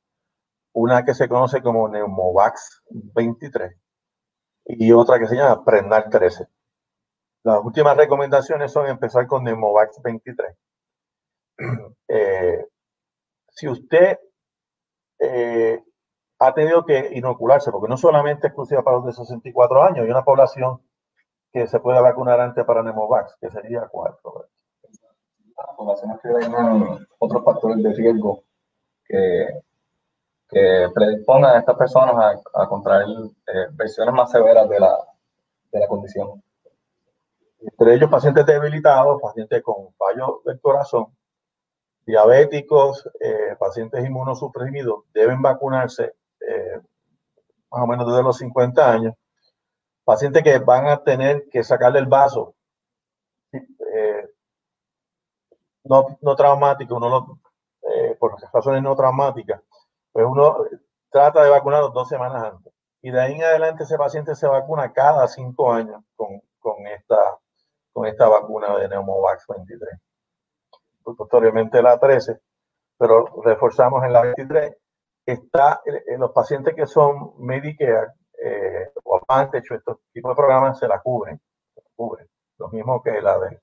una 0.74 1.04
que 1.04 1.14
se 1.14 1.28
conoce 1.28 1.62
como 1.62 1.88
Neumovax 1.88 2.84
23 2.90 3.76
y 4.66 4.92
otra 4.92 5.20
que 5.20 5.28
se 5.28 5.36
llama 5.36 5.64
Prendal 5.64 6.10
13. 6.10 6.48
Las 7.46 7.64
últimas 7.64 7.96
recomendaciones 7.96 8.72
son 8.72 8.88
empezar 8.88 9.28
con 9.28 9.44
Neumovax 9.44 10.02
23. 10.02 10.56
Eh, 12.08 12.66
si 13.50 13.68
usted 13.68 14.20
eh, 15.20 15.84
ha 16.40 16.54
tenido 16.54 16.86
que 16.86 17.10
inocularse, 17.14 17.72
porque 17.72 17.88
no 17.88 17.98
solamente 17.98 18.48
exclusiva 18.48 18.84
para 18.84 18.98
los 18.98 19.06
de 19.08 19.14
64 19.14 19.84
años, 19.84 20.06
hay 20.06 20.12
una 20.12 20.24
población 20.24 20.82
que 21.52 21.66
se 21.68 21.80
puede 21.80 22.02
vacunar 22.02 22.40
antes 22.42 22.64
para 22.66 22.84
Nemovax, 22.84 23.38
que 23.40 23.50
sería 23.50 23.88
cuatro. 23.88 24.48
Las 25.58 25.76
poblaciones 25.76 26.20
que 26.22 26.30
tienen 26.30 27.08
otros 27.18 27.44
factores 27.44 27.82
de 27.82 27.94
riesgo 27.94 28.44
que, 29.06 29.62
que 30.50 30.90
predispongan 30.94 31.56
a 31.56 31.60
estas 31.60 31.78
personas 31.78 32.16
a, 32.54 32.64
a 32.64 32.68
contraer 32.68 33.08
eh, 33.48 33.68
versiones 33.72 34.14
más 34.14 34.30
severas 34.30 34.70
de 34.70 34.80
la, 34.80 34.98
de 35.72 35.80
la 35.80 35.88
condición. 35.88 36.44
Entre 37.60 37.96
ellos 37.96 38.10
pacientes 38.10 38.46
debilitados, 38.46 39.22
pacientes 39.22 39.62
con 39.64 39.94
fallo 39.96 40.42
del 40.46 40.60
corazón, 40.60 41.08
diabéticos, 42.06 43.10
eh, 43.20 43.56
pacientes 43.58 44.06
inmunosuprimidos 44.06 45.06
deben 45.14 45.42
vacunarse 45.42 46.16
eh, 46.40 46.80
más 47.72 47.82
o 47.82 47.88
menos 47.88 48.08
desde 48.08 48.24
los 48.24 48.38
50 48.38 48.92
años. 48.92 49.16
Pacientes 50.04 50.44
que 50.44 50.60
van 50.60 50.88
a 50.88 51.04
tener 51.04 51.50
que 51.50 51.64
sacarle 51.64 52.00
el 52.00 52.06
vaso, 52.06 52.54
eh, 53.52 54.30
no, 55.86 56.18
no 56.22 56.36
traumático, 56.36 56.96
uno 56.96 57.40
por 58.20 58.36
razones 58.54 58.82
no 58.82 58.96
traumáticas, 58.96 59.62
pues 60.12 60.26
uno 60.26 60.58
trata 61.10 61.44
de 61.44 61.50
vacunarlo 61.50 61.90
dos 61.90 62.10
semanas 62.10 62.44
antes. 62.44 62.74
Y 63.02 63.12
de 63.12 63.22
ahí 63.22 63.34
en 63.34 63.44
adelante 63.44 63.84
ese 63.84 63.98
paciente 63.98 64.36
se 64.36 64.48
vacuna 64.48 64.92
cada 64.92 65.28
cinco 65.28 65.72
años 65.72 66.04
con, 66.16 66.42
con 66.60 66.88
esta, 66.88 67.38
con 67.96 68.06
esta 68.08 68.28
vacuna 68.28 68.78
de 68.78 68.90
Neumovax 68.90 69.48
23 69.48 70.00
posteriormente 71.14 71.82
la 71.82 72.00
13, 72.00 72.40
pero 72.98 73.26
reforzamos 73.44 74.04
en 74.04 74.14
la 74.14 74.22
23, 74.22 74.76
está 75.26 75.82
en 75.86 76.20
los 76.20 76.32
pacientes 76.32 76.74
que 76.76 76.88
son 76.88 77.34
Medicare 77.38 78.14
eh, 78.44 78.92
o 79.04 79.22
hecho 79.54 79.76
estos 79.76 80.00
tipos 80.12 80.32
de 80.32 80.36
programas 80.36 80.80
se 80.80 80.88
la 80.88 81.00
cubren, 81.00 81.40
se 81.74 81.82
la 81.82 81.90
cubren, 81.96 82.28
lo 82.58 82.70
mismo 82.70 83.02
que 83.04 83.22
la 83.22 83.38
de 83.40 83.60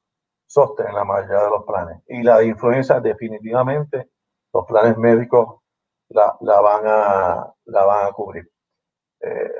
SOSTEN 0.46 0.88
en 0.88 0.94
la 0.94 1.04
mayoría 1.04 1.44
de 1.44 1.50
los 1.50 1.64
planes. 1.64 2.02
Y 2.08 2.22
la 2.22 2.38
de 2.38 2.46
influenza 2.46 3.00
definitivamente 3.00 4.10
los 4.52 4.66
planes 4.66 4.96
médicos 4.98 5.60
la, 6.08 6.36
la 6.40 6.60
van, 6.60 6.82
a, 6.86 7.54
la 7.64 7.84
van 7.84 8.06
a 8.06 8.12
cubrir. 8.12 8.50
Eh, 9.20 9.50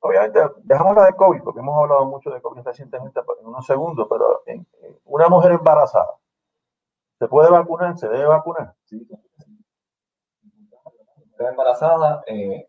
obviamente, 0.00 0.40
dejamos 0.62 0.96
la 0.96 1.06
de 1.06 1.14
COVID, 1.14 1.42
porque 1.42 1.60
hemos 1.60 1.78
hablado 1.78 2.06
mucho 2.06 2.30
de 2.30 2.40
COVID 2.40 2.62
recientemente 2.62 3.20
en 3.40 3.46
unos 3.46 3.66
segundos, 3.66 4.06
pero 4.08 4.42
en, 4.46 4.66
una 5.04 5.28
mujer 5.28 5.52
embarazada, 5.52 6.14
¿se 7.18 7.28
puede 7.28 7.50
vacunar? 7.50 7.96
¿Se 7.98 8.08
debe 8.08 8.26
vacunar? 8.26 8.74
Sí. 8.84 9.06
Mujer 11.30 11.48
embarazada, 11.50 12.22
eh, 12.26 12.68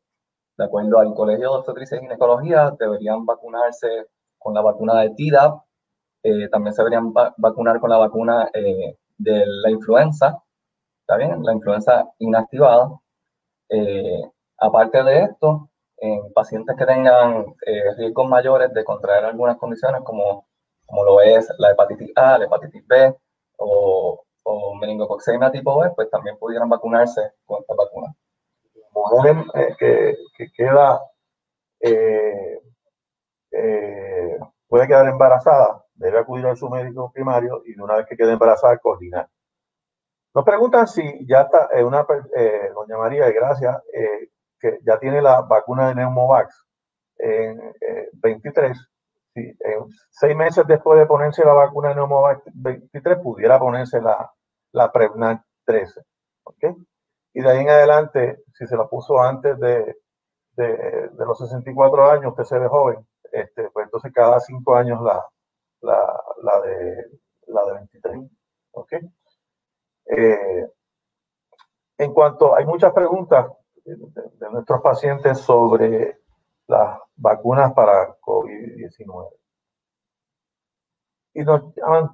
de 0.57 0.63
acuerdo 0.65 0.99
al 0.99 1.13
Colegio 1.13 1.51
de 1.51 1.57
Obstetricia 1.57 1.97
y 1.97 2.01
Ginecología, 2.01 2.71
deberían 2.77 3.25
vacunarse 3.25 4.07
con 4.37 4.53
la 4.53 4.61
vacuna 4.61 5.01
de 5.01 5.11
TDAP, 5.11 5.61
eh, 6.23 6.49
también 6.49 6.73
se 6.73 6.81
deberían 6.81 7.13
vacunar 7.13 7.79
con 7.79 7.89
la 7.89 7.97
vacuna 7.97 8.49
eh, 8.53 8.97
de 9.17 9.43
la 9.45 9.69
influenza, 9.69 10.41
¿está 11.01 11.17
bien? 11.17 11.43
La 11.43 11.53
influenza 11.53 12.09
inactivada. 12.19 12.99
aparte 14.57 15.03
de 15.03 15.23
esto, 15.23 15.69
en 16.01 16.31
pacientes 16.33 16.75
que 16.77 16.85
tengan 16.85 17.45
eh, 17.65 17.95
riesgos 17.97 18.27
mayores 18.27 18.73
de 18.73 18.83
contraer 18.83 19.25
algunas 19.25 19.57
condiciones 19.57 20.01
como, 20.03 20.47
como 20.85 21.03
lo 21.03 21.21
es 21.21 21.51
la 21.57 21.71
hepatitis 21.71 22.11
A, 22.15 22.37
la 22.37 22.45
hepatitis 22.45 22.85
B 22.87 23.15
o, 23.57 24.23
o 24.43 24.75
meningococcemia 24.75 25.51
tipo 25.51 25.79
B, 25.79 25.91
pues 25.95 26.09
también 26.09 26.37
pudieran 26.37 26.69
vacunarse 26.69 27.33
con 27.45 27.61
esta 27.61 27.73
vacuna. 27.75 28.15
Mujer 28.93 29.37
eh, 29.53 29.75
que, 29.77 30.17
que, 30.37 30.51
queda, 30.51 31.01
eh, 31.79 32.61
eh, 33.51 34.39
puede 34.67 34.87
quedar 34.87 35.07
embarazada, 35.07 35.85
debe 35.93 36.19
acudir 36.19 36.47
a 36.47 36.55
su 36.55 36.69
médico 36.69 37.11
primario 37.11 37.61
y 37.65 37.79
una 37.79 37.97
vez 37.97 38.07
que 38.07 38.17
quede 38.17 38.33
embarazada, 38.33 38.77
coordinar. 38.77 39.29
Nos 40.33 40.45
preguntan 40.45 40.87
si 40.87 41.25
ya 41.27 41.41
está, 41.41 41.69
una, 41.83 42.05
doña 42.73 42.97
María, 42.97 43.29
gracias, 43.31 43.81
que 44.59 44.79
ya 44.83 44.99
tiene 44.99 45.21
la 45.21 45.41
vacuna 45.41 45.89
de 45.89 45.95
Neumovax 45.95 46.65
en 47.17 47.73
23, 48.13 48.77
si, 49.33 49.57
seis 50.09 50.35
meses 50.35 50.65
después 50.67 50.99
de 50.99 51.05
ponerse 51.05 51.43
la 51.43 51.53
vacuna 51.53 51.89
de 51.89 51.95
Neumovax 51.95 52.41
23, 52.53 53.19
pudiera 53.19 53.59
ponerse 53.59 54.01
la, 54.01 54.31
la 54.71 54.91
Prevnar 54.91 55.43
13. 55.65 56.01
¿okay? 56.43 56.75
Y 57.33 57.41
de 57.41 57.49
ahí 57.49 57.59
en 57.59 57.69
adelante, 57.69 58.43
si 58.53 58.65
se 58.65 58.75
la 58.75 58.87
puso 58.87 59.21
antes 59.21 59.57
de, 59.59 59.95
de, 60.55 61.09
los 61.17 61.37
64 61.37 62.11
años, 62.11 62.33
que 62.35 62.43
se 62.43 62.57
ve 62.57 62.67
joven, 62.67 63.05
este, 63.31 63.69
pues 63.71 63.85
entonces 63.85 64.11
cada 64.13 64.39
cinco 64.39 64.75
años 64.75 65.01
la, 65.01 65.23
la, 65.81 66.21
la, 66.43 66.61
de, 66.61 67.05
la 67.47 67.65
de 67.65 67.73
23. 67.73 68.19
¿okay? 68.71 68.99
Eh, 70.05 70.67
en 71.99 72.13
cuanto, 72.13 72.55
hay 72.55 72.65
muchas 72.65 72.93
preguntas 72.93 73.45
de, 73.95 74.49
nuestros 74.51 74.81
pacientes 74.81 75.39
sobre 75.39 76.19
las 76.67 76.99
vacunas 77.15 77.73
para 77.73 78.15
COVID-19. 78.19 79.29
Y 81.33 81.43
nos 81.43 81.73
llaman 81.75 82.09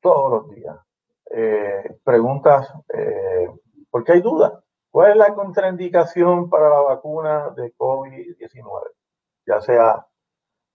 todos 0.00 0.30
los 0.30 0.54
días. 0.54 0.76
Eh, 1.30 1.98
preguntas, 2.04 2.72
eh, 2.94 3.48
porque 3.90 4.12
hay 4.12 4.20
dudas. 4.20 4.52
¿Cuál 4.90 5.12
es 5.12 5.16
la 5.16 5.34
contraindicación 5.34 6.50
para 6.50 6.68
la 6.68 6.80
vacuna 6.80 7.50
de 7.50 7.74
COVID-19? 7.74 8.90
Ya 9.46 9.60
sea 9.60 10.06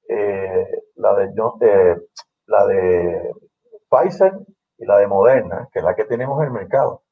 eh, 0.10 0.84
la, 0.96 1.16
de, 1.16 2.08
la 2.48 2.66
de 2.66 3.34
Pfizer 3.90 4.34
y 4.78 4.86
la 4.86 4.98
de 4.98 5.08
Moderna, 5.08 5.70
que 5.72 5.80
es 5.80 5.86
la 5.86 5.96
que 5.96 6.06
tenemos 6.06 6.40
en 6.40 6.48
el 6.48 6.54
mercado. 6.54 7.04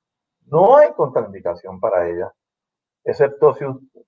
No 0.47 0.77
hay 0.77 0.91
contraindicación 0.93 1.79
para 1.79 2.07
ella 2.09 2.33
excepto 3.05 3.53
si 3.53 3.63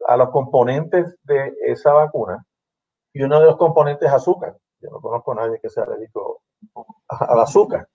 a 0.07 0.17
los 0.17 0.29
componentes 0.31 1.15
de 1.23 1.55
esa 1.61 1.93
vacuna, 1.93 2.43
y 3.13 3.21
uno 3.21 3.39
de 3.39 3.45
los 3.45 3.57
componentes 3.57 4.07
es 4.07 4.13
azúcar. 4.13 4.57
Yo 4.79 4.89
no 4.89 4.99
conozco 4.99 5.31
a 5.31 5.35
nadie 5.35 5.59
que 5.59 5.69
sea 5.69 5.83
alérgico 5.83 6.41
al 7.07 7.39
azúcar. 7.39 7.87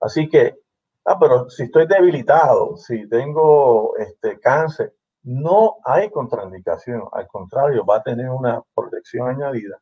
Así 0.00 0.28
que, 0.28 0.56
ah, 1.04 1.18
pero 1.18 1.48
si 1.50 1.64
estoy 1.64 1.86
debilitado, 1.86 2.76
si 2.76 3.08
tengo 3.08 3.96
este, 3.96 4.40
cáncer, 4.40 4.94
no 5.22 5.76
hay 5.84 6.10
contraindicación. 6.10 7.02
Al 7.12 7.26
contrario, 7.28 7.84
va 7.84 7.96
a 7.96 8.02
tener 8.02 8.30
una 8.30 8.62
protección 8.74 9.28
añadida. 9.28 9.80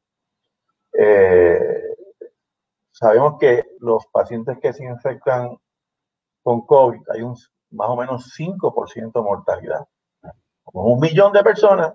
Eh, 0.93 1.97
sabemos 2.91 3.39
que 3.39 3.65
los 3.81 4.07
pacientes 4.07 4.59
que 4.61 4.73
se 4.73 4.85
infectan 4.85 5.59
con 6.43 6.67
COVID 6.67 7.01
hay 7.11 7.23
un 7.23 7.37
más 7.71 7.89
o 7.89 7.97
menos 7.97 8.33
5% 8.39 9.13
de 9.13 9.23
mortalidad 9.23 9.87
un 10.73 11.01
millón 11.01 11.33
de 11.33 11.43
personas, 11.43 11.95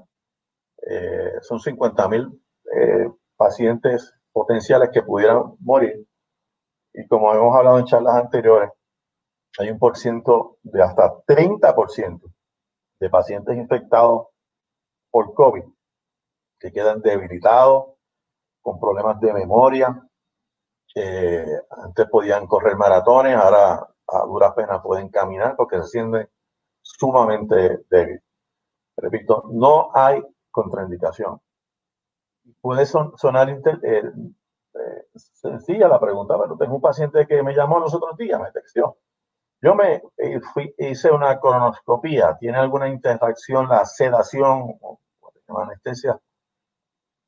eh, 0.88 1.33
son 1.41 1.59
50 1.59 2.07
mil 2.07 2.41
eh, 2.75 3.09
pacientes 3.35 4.13
potenciales 4.31 4.89
que 4.93 5.03
pudieran 5.03 5.55
morir. 5.59 6.05
Y 6.93 7.07
como 7.07 7.33
hemos 7.33 7.55
hablado 7.55 7.79
en 7.79 7.85
charlas 7.85 8.15
anteriores, 8.15 8.71
hay 9.57 9.69
un 9.69 9.79
por 9.79 9.97
ciento 9.97 10.57
de 10.63 10.81
hasta 10.81 11.23
30% 11.25 12.21
de 12.99 13.09
pacientes 13.09 13.57
infectados 13.57 14.27
por 15.11 15.33
COVID 15.33 15.63
que 16.59 16.71
quedan 16.71 17.01
debilitados, 17.01 17.93
con 18.61 18.79
problemas 18.79 19.19
de 19.19 19.33
memoria. 19.33 20.05
antes 21.69 22.07
podían 22.09 22.47
correr 22.47 22.75
maratones, 22.75 23.35
ahora 23.35 23.88
a 24.07 24.25
duras 24.25 24.53
penas 24.53 24.81
pueden 24.83 25.09
caminar 25.09 25.55
porque 25.55 25.77
se 25.81 25.88
sienten 25.88 26.29
sumamente 26.81 27.85
débiles. 27.89 28.28
Repito, 28.99 29.45
no 29.51 29.89
hay 29.93 30.21
contraindicación. 30.51 31.39
Puede 32.61 32.85
sonar 32.85 33.49
eh, 33.49 33.61
eh, 33.83 35.07
sencilla 35.15 35.87
la 35.87 35.99
pregunta, 35.99 36.37
pero 36.39 36.57
tengo 36.57 36.75
un 36.75 36.81
paciente 36.81 37.27
que 37.27 37.43
me 37.43 37.53
llamó 37.53 37.79
los 37.79 37.93
otros 37.93 38.17
días, 38.17 38.39
me 38.41 38.51
textió. 38.51 38.97
Yo 39.61 39.75
me 39.75 40.01
eh, 40.17 40.39
hice 40.77 41.11
una 41.11 41.39
colonoscopía. 41.39 42.37
¿Tiene 42.39 42.57
alguna 42.57 42.87
interacción 42.89 43.67
la 43.67 43.85
sedación 43.85 44.77
o 44.81 44.99
anestesia 45.59 46.19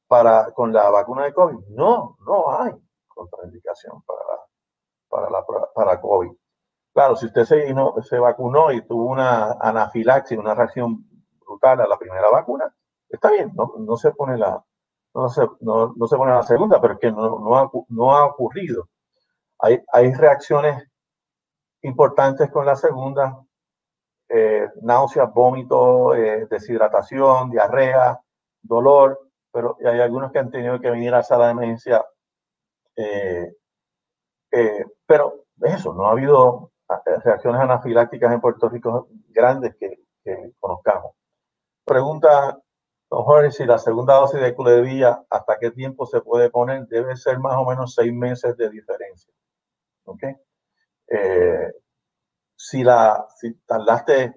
para, 0.07 0.51
con 0.51 0.71
la 0.73 0.89
vacuna 0.89 1.25
de 1.25 1.33
COVID? 1.33 1.59
No, 1.69 2.17
no 2.25 2.51
hay 2.59 2.73
contraindicación 3.07 4.01
para, 4.03 4.21
para, 5.09 5.29
la, 5.29 5.45
para 5.73 6.01
COVID. 6.01 6.31
Claro, 6.93 7.15
si 7.15 7.27
usted 7.27 7.45
se, 7.45 7.73
se 8.03 8.19
vacunó 8.19 8.71
y 8.71 8.81
tuvo 8.81 9.05
una 9.05 9.53
anafilaxis, 9.53 10.37
una 10.37 10.53
reacción 10.53 11.05
a 11.61 11.87
la 11.87 11.97
primera 11.97 12.29
vacuna, 12.29 12.73
está 13.09 13.31
bien, 13.31 13.51
no, 13.55 13.73
no 13.79 13.97
se 13.97 14.11
pone 14.11 14.37
la, 14.37 14.63
no 15.13 15.29
se, 15.29 15.47
no, 15.61 15.93
no 15.95 16.07
se 16.07 16.17
pone 16.17 16.31
la 16.31 16.43
segunda, 16.43 16.79
pero 16.81 16.93
es 16.93 16.99
que 16.99 17.11
no, 17.11 17.39
no, 17.39 17.57
ha, 17.57 17.69
no 17.89 18.15
ha 18.15 18.25
ocurrido. 18.25 18.89
Hay, 19.59 19.81
hay 19.91 20.13
reacciones 20.13 20.87
importantes 21.81 22.49
con 22.51 22.65
la 22.65 22.75
segunda, 22.75 23.43
eh, 24.29 24.69
náuseas, 24.81 25.33
vómito, 25.33 26.15
eh, 26.15 26.47
deshidratación, 26.49 27.49
diarrea, 27.49 28.19
dolor, 28.61 29.19
pero 29.51 29.77
hay 29.85 29.99
algunos 29.99 30.31
que 30.31 30.39
han 30.39 30.51
tenido 30.51 30.79
que 30.79 30.89
venir 30.89 31.13
a 31.13 31.23
sala 31.23 31.47
de 31.47 31.51
emergencia. 31.51 32.05
Eh, 32.95 33.53
pero 35.05 35.45
eso, 35.61 35.93
no 35.93 36.07
ha 36.07 36.11
habido 36.11 36.71
reacciones 37.23 37.61
anafilácticas 37.61 38.33
en 38.33 38.41
Puerto 38.41 38.69
Rico 38.69 39.07
grandes 39.29 39.75
que, 39.75 39.97
conozcamos. 40.59 41.13
Pregunta, 41.85 42.59
don 43.09 43.23
Jorge, 43.23 43.51
si 43.51 43.65
la 43.65 43.77
segunda 43.77 44.15
dosis 44.15 44.39
de 44.39 44.53
culebilla, 44.55 45.23
¿hasta 45.29 45.57
qué 45.59 45.71
tiempo 45.71 46.05
se 46.05 46.21
puede 46.21 46.49
poner? 46.49 46.87
Debe 46.87 47.15
ser 47.15 47.39
más 47.39 47.55
o 47.57 47.65
menos 47.65 47.95
seis 47.95 48.13
meses 48.13 48.55
de 48.57 48.69
diferencia. 48.69 49.33
¿Ok? 50.05 50.23
Eh, 51.07 51.73
si, 52.55 52.83
la, 52.83 53.27
si 53.35 53.53
tardaste 53.65 54.35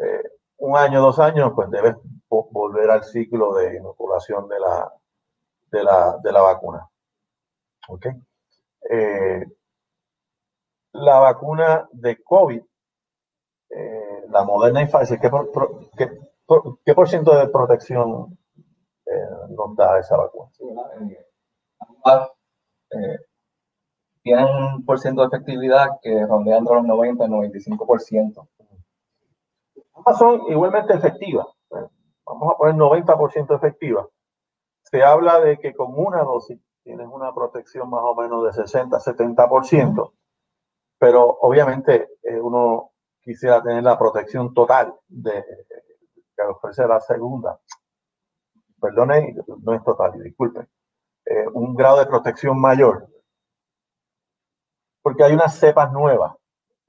eh, 0.00 0.22
un 0.58 0.76
año, 0.76 1.02
dos 1.02 1.18
años, 1.18 1.52
pues 1.54 1.70
debes 1.70 1.96
volver 2.28 2.90
al 2.90 3.04
ciclo 3.04 3.54
de 3.54 3.76
inoculación 3.76 4.48
de 4.48 4.60
la, 4.60 4.92
de 5.70 5.84
la, 5.84 6.18
de 6.22 6.32
la 6.32 6.40
vacuna. 6.40 6.88
¿Ok? 7.88 8.06
Eh, 8.88 9.44
la 10.92 11.18
vacuna 11.18 11.88
de 11.92 12.22
COVID, 12.22 12.62
la 14.28 14.44
Moderna 14.44 14.82
y 14.82 14.86
Pfizer, 14.86 15.20
¿qué 15.20 15.28
por, 15.28 15.50
qué, 16.84 16.94
por 16.94 17.08
ciento 17.08 17.36
de 17.36 17.48
protección 17.48 18.38
eh, 19.06 19.28
nos 19.50 19.76
da 19.76 19.98
esa 19.98 20.16
vacuna? 20.16 20.50
Eh, 22.90 23.18
tienen 24.22 24.44
un 24.44 24.84
por 24.84 24.98
ciento 25.00 25.22
de 25.22 25.28
efectividad 25.28 25.88
que 26.00 26.26
rondean 26.26 26.58
entre 26.58 26.76
los 26.76 26.84
90 26.84 27.24
y 27.24 27.28
95%. 27.28 28.48
Ambas 29.94 30.18
son 30.18 30.42
igualmente 30.48 30.94
efectivas. 30.94 31.46
Vamos 32.24 32.54
a 32.54 32.56
poner 32.56 32.74
90% 32.76 33.56
efectivas. 33.56 34.06
Se 34.82 35.02
habla 35.02 35.40
de 35.40 35.58
que 35.58 35.74
con 35.74 35.92
una 35.94 36.22
dosis 36.22 36.60
tienes 36.82 37.08
una 37.10 37.34
protección 37.34 37.88
más 37.90 38.02
o 38.04 38.14
menos 38.14 38.44
de 38.44 38.62
60-70% 38.62 40.12
pero 41.02 41.36
obviamente 41.40 42.10
eh, 42.22 42.40
uno 42.40 42.92
quisiera 43.20 43.60
tener 43.60 43.82
la 43.82 43.98
protección 43.98 44.54
total 44.54 44.94
de, 45.08 45.44
que 46.42 46.52
ofrece 46.52 46.86
la 46.86 47.00
segunda. 47.00 47.58
Perdone, 48.80 49.36
no 49.62 49.74
es 49.74 49.82
total, 49.84 50.12
disculpe. 50.22 50.68
Eh, 51.24 51.46
un 51.52 51.74
grado 51.74 51.98
de 51.98 52.06
protección 52.06 52.60
mayor. 52.60 53.08
Porque 55.02 55.24
hay 55.24 55.32
unas 55.34 55.54
cepas 55.54 55.92
nuevas 55.92 56.34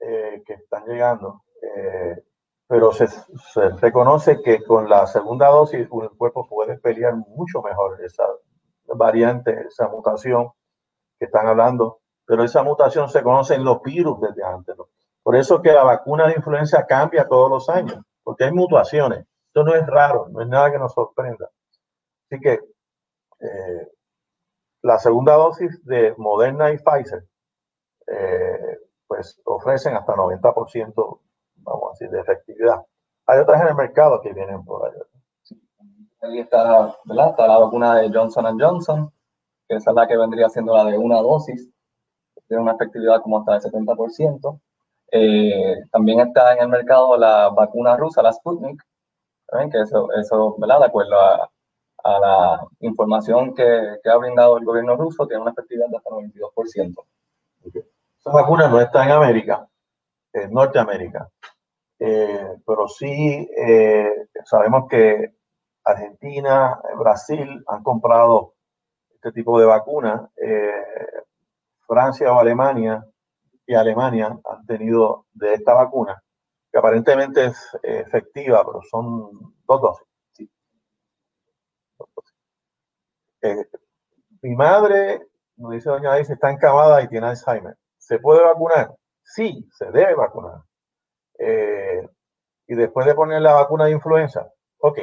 eh, 0.00 0.42
que 0.46 0.54
están 0.54 0.84
llegando, 0.86 1.42
pero 2.68 2.92
se, 2.92 3.08
se, 3.08 3.68
reconoce 3.80 4.40
que 4.42 4.62
con 4.64 4.88
la 4.88 5.06
segunda 5.06 5.48
dosis 5.48 5.80
el 5.80 5.88
cuerpo 5.88 6.46
puede 6.48 6.78
pelear 6.78 7.14
mucho 7.14 7.62
mejor 7.62 8.00
esa 8.02 8.24
variante, 8.86 9.66
esa 9.66 9.88
mutación 9.88 10.50
que 11.18 11.24
están 11.24 11.48
hablando 11.48 12.00
pero 12.26 12.44
esa 12.44 12.62
mutación 12.62 13.08
se 13.08 13.22
conoce 13.22 13.54
en 13.54 13.64
los 13.64 13.82
virus 13.82 14.20
desde 14.20 14.44
antes. 14.44 14.76
Por 15.22 15.36
eso 15.36 15.60
que 15.60 15.72
la 15.72 15.84
vacuna 15.84 16.26
de 16.26 16.34
influenza 16.34 16.86
cambia 16.86 17.26
todos 17.28 17.50
los 17.50 17.68
años, 17.68 17.98
porque 18.22 18.44
hay 18.44 18.52
mutaciones. 18.52 19.26
Esto 19.54 19.62
no 19.62 19.74
es 19.76 19.86
raro, 19.86 20.26
no 20.30 20.42
es 20.42 20.48
nada 20.48 20.72
que 20.72 20.80
nos 20.80 20.92
sorprenda. 20.92 21.48
Así 22.28 22.40
que 22.40 22.54
eh, 23.38 23.88
la 24.82 24.98
segunda 24.98 25.34
dosis 25.34 25.84
de 25.84 26.12
Moderna 26.18 26.72
y 26.72 26.78
Pfizer, 26.78 27.24
eh, 28.08 28.78
pues 29.06 29.40
ofrecen 29.44 29.94
hasta 29.94 30.16
90%, 30.16 31.20
vamos 31.58 31.84
a 31.84 31.90
decir, 31.92 32.10
de 32.10 32.20
efectividad. 32.20 32.82
Hay 33.26 33.38
otras 33.38 33.62
en 33.62 33.68
el 33.68 33.74
mercado 33.76 34.20
que 34.20 34.32
vienen 34.32 34.64
por 34.64 34.88
ahí. 34.88 34.98
Ahí 36.22 36.40
está, 36.40 36.92
¿verdad? 37.04 37.30
está 37.30 37.46
la 37.46 37.58
vacuna 37.58 37.94
de 38.00 38.10
Johnson 38.12 38.58
Johnson, 38.58 39.12
que 39.68 39.76
es 39.76 39.86
la 39.86 40.08
que 40.08 40.16
vendría 40.16 40.48
siendo 40.48 40.74
la 40.74 40.84
de 40.84 40.98
una 40.98 41.20
dosis 41.20 41.70
tiene 42.48 42.60
una 42.60 42.72
efectividad 42.72 43.22
como 43.22 43.38
hasta 43.38 43.54
el 43.54 43.72
70%. 43.72 44.60
Eh, 45.12 45.76
también 45.92 46.18
está 46.18 46.54
en 46.54 46.62
el 46.62 46.68
mercado 46.68 47.16
la 47.16 47.50
vacuna 47.50 47.96
rusa, 47.96 48.20
la 48.20 48.32
Sputnik, 48.32 48.82
que 49.70 49.80
eso, 49.80 50.08
eso 50.12 50.56
¿verdad? 50.58 50.80
de 50.80 50.86
acuerdo 50.86 51.18
a, 51.18 51.50
a 52.04 52.18
la 52.18 52.66
información 52.80 53.54
que, 53.54 53.98
que, 54.02 54.10
ha 54.10 54.16
brindado 54.16 54.58
el 54.58 54.64
gobierno 54.64 54.96
ruso, 54.96 55.26
tiene 55.26 55.42
una 55.42 55.52
efectividad 55.52 55.88
de 55.88 55.96
hasta 55.96 56.10
el 56.10 56.32
92%. 56.32 57.04
Esa 58.20 58.30
vacuna 58.30 58.68
no 58.68 58.80
está 58.80 59.04
en 59.04 59.10
América, 59.12 59.66
en 60.32 60.52
Norteamérica, 60.52 61.28
eh, 61.98 62.56
pero 62.66 62.88
sí 62.88 63.48
eh, 63.56 64.26
sabemos 64.44 64.88
que 64.88 65.34
Argentina, 65.84 66.80
Brasil 66.98 67.62
han 67.66 67.82
comprado 67.82 68.54
este 69.14 69.32
tipo 69.32 69.60
de 69.60 69.66
vacuna. 69.66 70.30
Eh, 70.36 70.72
Francia 71.86 72.32
o 72.32 72.40
Alemania 72.40 73.04
y 73.66 73.74
Alemania 73.74 74.38
han 74.44 74.66
tenido 74.66 75.26
de 75.32 75.54
esta 75.54 75.74
vacuna, 75.74 76.22
que 76.74 76.78
aparentemente 76.78 77.44
es 77.44 77.78
efectiva, 77.84 78.64
pero 78.66 78.82
son 78.90 79.54
dos 79.64 79.80
dosis. 79.80 80.50
Eh, 83.42 83.64
mi 84.42 84.56
madre, 84.56 85.24
nos 85.56 85.70
dice 85.70 85.88
doña 85.88 86.10
Daisy, 86.10 86.32
está 86.32 86.50
encamada 86.50 87.00
y 87.00 87.06
tiene 87.06 87.28
Alzheimer. 87.28 87.76
¿Se 87.96 88.18
puede 88.18 88.42
vacunar? 88.42 88.92
Sí, 89.22 89.68
se 89.72 89.84
debe 89.92 90.16
vacunar. 90.16 90.62
Eh, 91.38 92.08
y 92.66 92.74
después 92.74 93.06
de 93.06 93.14
poner 93.14 93.40
la 93.40 93.52
vacuna 93.52 93.84
de 93.84 93.92
influenza, 93.92 94.50
ok. 94.78 94.98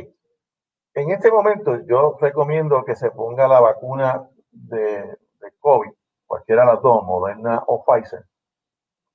En 0.94 1.12
este 1.12 1.32
momento 1.32 1.80
yo 1.88 2.18
recomiendo 2.20 2.84
que 2.84 2.98
se 2.98 3.12
ponga 3.12 3.48
la 3.48 3.62
vacuna 3.62 4.28
de, 4.52 5.04
de 5.40 5.52
COVID 5.62 5.92
cualquiera 6.26 6.64
de 6.64 6.74
las 6.74 6.82
dos, 6.82 7.02
Moderna 7.06 7.64
o 7.66 7.86
Pfizer, 7.86 8.26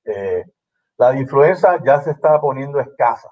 eh, 0.05 0.43
la 0.97 1.15
influenza 1.15 1.81
ya 1.83 2.01
se 2.01 2.11
está 2.11 2.39
poniendo 2.41 2.79
escasa. 2.79 3.31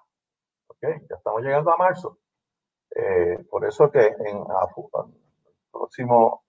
¿okay? 0.68 1.02
Ya 1.10 1.16
estamos 1.16 1.42
llegando 1.42 1.72
a 1.74 1.78
marzo. 1.78 2.20
Eh, 2.96 3.44
por 3.50 3.66
eso 3.66 3.92
que 3.92 4.06
en 4.06 4.38
el 4.38 4.46
próximo 5.72 6.44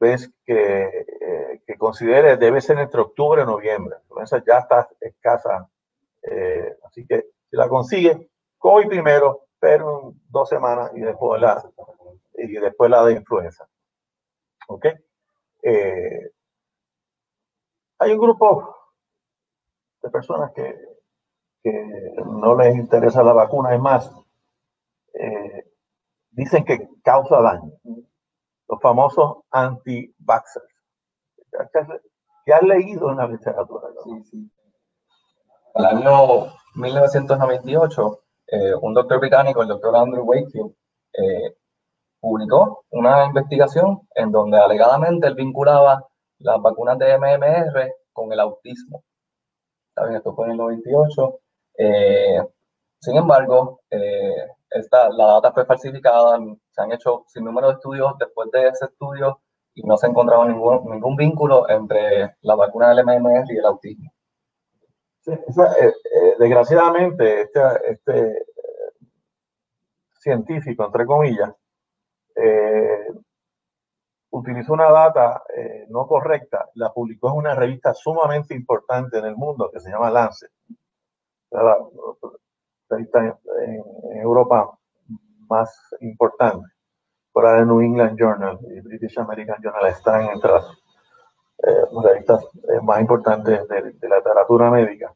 vez 0.00 0.32
que, 0.44 1.06
eh, 1.20 1.62
que, 1.64 1.78
considere 1.78 2.36
debe 2.36 2.60
ser 2.60 2.78
entre 2.78 3.02
octubre 3.02 3.42
y 3.42 3.46
noviembre. 3.46 3.96
La 3.96 4.02
influenza 4.02 4.42
ya 4.44 4.58
está 4.58 4.88
escasa. 5.00 5.68
así 6.84 7.06
que 7.06 7.26
si 7.50 7.56
la 7.56 7.68
consigue, 7.68 8.30
COVID 8.58 8.88
primero, 8.88 9.46
pero 9.60 10.08
en 10.08 10.20
dos 10.28 10.48
semanas 10.48 10.90
y 10.94 11.00
después 11.00 11.40
la, 11.40 11.62
y 12.34 12.52
después 12.54 12.90
la 12.90 13.04
de 13.04 13.12
influenza. 13.12 13.68
¿Ok? 14.68 14.86
Hay 17.98 18.12
un 18.12 18.18
grupo 18.18 18.81
de 20.02 20.10
personas 20.10 20.52
que, 20.52 20.74
no 21.64 22.56
les 22.56 22.74
interesa 22.74 23.22
la 23.22 23.32
vacuna, 23.32 23.72
es 23.72 23.80
más, 23.80 24.10
eh, 25.14 25.64
dicen 26.30 26.64
que 26.64 26.88
causa 27.04 27.40
daño. 27.40 27.72
Los 28.68 28.80
famosos 28.80 29.44
anti-vaxxers. 29.50 30.66
¿Qué 32.44 32.52
has 32.52 32.62
leído 32.62 33.10
en 33.10 33.18
la 33.18 33.28
literatura? 33.28 33.88
Sí, 34.02 34.24
sí. 34.24 34.50
El 35.74 35.84
año 35.84 36.48
1998, 36.74 38.20
eh, 38.48 38.74
un 38.74 38.94
doctor 38.94 39.20
británico, 39.20 39.62
el 39.62 39.68
doctor 39.68 39.94
Andrew 39.96 40.24
Wakefield, 40.24 40.74
eh, 41.14 41.56
publicó 42.20 42.84
una 42.90 43.24
investigación 43.26 44.00
en 44.14 44.32
donde 44.32 44.58
alegadamente 44.58 45.26
él 45.26 45.34
vinculaba 45.34 46.06
las 46.38 46.60
vacunas 46.60 46.98
de 46.98 47.16
MMR 47.16 47.94
con 48.12 48.32
el 48.32 48.40
autismo. 48.40 49.02
Está 49.94 50.16
esto 50.16 50.34
fue 50.34 50.46
en 50.46 50.52
el 50.52 50.56
98. 50.56 51.38
Eh, 51.76 52.42
sin 52.98 53.16
embargo, 53.16 53.80
eh, 53.90 54.48
esta, 54.70 55.10
la 55.10 55.26
data 55.26 55.52
fue 55.52 55.66
falsificada, 55.66 56.38
se 56.70 56.82
han 56.82 56.92
hecho 56.92 57.24
sin 57.28 57.44
número 57.44 57.68
de 57.68 57.74
estudios 57.74 58.16
después 58.18 58.50
de 58.52 58.68
ese 58.68 58.86
estudio 58.86 59.40
y 59.74 59.82
no 59.82 59.98
se 59.98 60.06
ha 60.06 60.10
encontrado 60.10 60.46
ningún, 60.48 60.90
ningún 60.90 61.16
vínculo 61.16 61.68
entre 61.68 62.36
la 62.40 62.54
vacuna 62.54 62.94
del 62.94 63.04
MMR 63.04 63.52
y 63.52 63.58
el 63.58 63.66
autismo. 63.66 64.10
Eh, 65.26 65.92
desgraciadamente, 66.38 67.42
este, 67.42 67.60
este 67.90 68.46
científico, 70.18 70.86
entre 70.86 71.04
comillas, 71.04 71.52
utilizó 74.32 74.72
una 74.72 74.90
data 74.90 75.42
eh, 75.54 75.86
no 75.90 76.06
correcta, 76.06 76.68
la 76.74 76.92
publicó 76.92 77.28
en 77.30 77.36
una 77.36 77.54
revista 77.54 77.92
sumamente 77.94 78.54
importante 78.54 79.18
en 79.18 79.26
el 79.26 79.36
mundo 79.36 79.70
que 79.70 79.80
se 79.80 79.90
llama 79.90 80.10
Lancet. 80.10 80.50
La 81.50 81.76
revista 82.88 83.18
en, 83.20 83.82
Europa 84.20 84.78
más 85.48 85.94
importante, 86.00 86.66
fuera 87.32 87.54
de 87.54 87.66
New 87.66 87.80
England 87.80 88.18
Journal 88.18 88.58
y 88.70 88.80
British 88.80 89.18
American 89.18 89.60
Journal, 89.62 89.86
están 89.86 90.30
entre 90.30 90.50
las 90.50 90.64
eh, 91.64 91.84
revistas 92.02 92.44
eh, 92.44 92.80
más 92.82 93.00
importantes 93.00 93.68
de, 93.68 94.08
la 94.08 94.16
literatura 94.16 94.70
médica. 94.70 95.12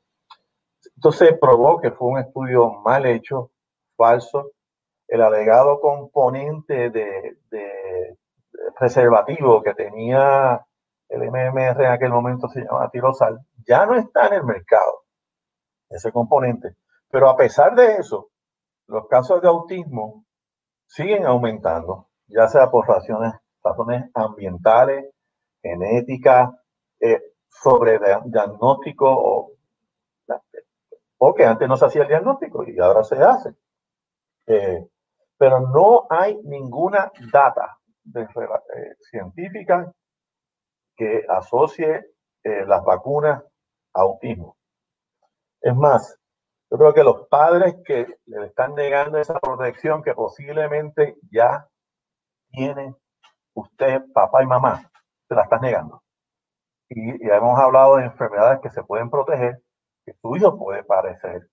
Entonces 0.94 1.38
probó 1.40 1.80
que 1.80 1.90
fue 1.90 2.08
un 2.08 2.18
estudio 2.18 2.70
mal 2.84 3.06
hecho, 3.06 3.50
falso. 3.96 4.50
El 5.08 5.22
alegado 5.22 5.80
componente 5.80 6.90
de, 6.90 7.38
preservativo 8.78 9.62
que 9.62 9.74
tenía 9.74 10.64
el 11.08 11.30
MMR 11.30 11.84
en 11.84 11.92
aquel 11.92 12.10
momento 12.10 12.48
se 12.48 12.62
llama 12.62 12.90
tirosal, 12.90 13.38
ya 13.66 13.86
no 13.86 13.94
está 13.94 14.26
en 14.28 14.34
el 14.34 14.44
mercado, 14.44 15.04
ese 15.88 16.12
componente. 16.12 16.76
Pero 17.10 17.28
a 17.28 17.36
pesar 17.36 17.74
de 17.74 17.96
eso, 17.96 18.30
los 18.88 19.06
casos 19.08 19.40
de 19.40 19.48
autismo 19.48 20.24
siguen 20.86 21.26
aumentando, 21.26 22.08
ya 22.26 22.48
sea 22.48 22.70
por 22.70 22.88
razones, 22.88 23.34
razones 23.62 24.10
ambientales, 24.14 25.10
genéticas, 25.62 26.50
eh, 27.00 27.20
sobre 27.48 27.98
diagnóstico 28.26 29.06
o, 29.08 29.52
o 31.18 31.34
que 31.34 31.44
antes 31.44 31.68
no 31.68 31.76
se 31.76 31.86
hacía 31.86 32.02
el 32.02 32.08
diagnóstico 32.08 32.64
y 32.64 32.78
ahora 32.78 33.02
se 33.02 33.16
hace. 33.22 33.54
Eh, 34.46 34.86
pero 35.38 35.60
no 35.60 36.06
hay 36.08 36.40
ninguna 36.44 37.10
data 37.32 37.78
eh, 38.14 38.96
científica 39.00 39.92
que 40.96 41.24
asocie 41.28 42.06
las 42.44 42.84
vacunas 42.84 43.42
a 43.92 44.00
autismo. 44.02 44.56
Es 45.60 45.74
más, 45.74 46.16
yo 46.70 46.78
creo 46.78 46.94
que 46.94 47.02
los 47.02 47.26
padres 47.28 47.76
que 47.84 48.06
le 48.26 48.46
están 48.46 48.74
negando 48.74 49.18
esa 49.18 49.38
protección 49.40 50.02
que 50.02 50.14
posiblemente 50.14 51.16
ya 51.30 51.66
tienen 52.50 52.96
usted, 53.54 54.02
papá 54.12 54.42
y 54.42 54.46
mamá, 54.46 54.90
se 55.28 55.34
la 55.34 55.42
están 55.42 55.60
negando. 55.60 56.02
Y, 56.88 57.26
ya 57.26 57.36
hemos 57.36 57.58
hablado 57.58 57.96
de 57.96 58.04
enfermedades 58.04 58.60
que 58.60 58.70
se 58.70 58.82
pueden 58.82 59.10
proteger, 59.10 59.60
que 60.04 60.12
su 60.14 60.36
hijo 60.36 60.58
puede 60.58 60.84
parecer, 60.84 61.48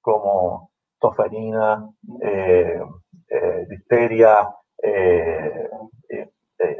como 0.00 0.70
toferina, 0.98 1.88
eh, 2.22 2.80
eh, 3.28 3.66
difteria, 3.68 4.48
eh, 4.82 5.70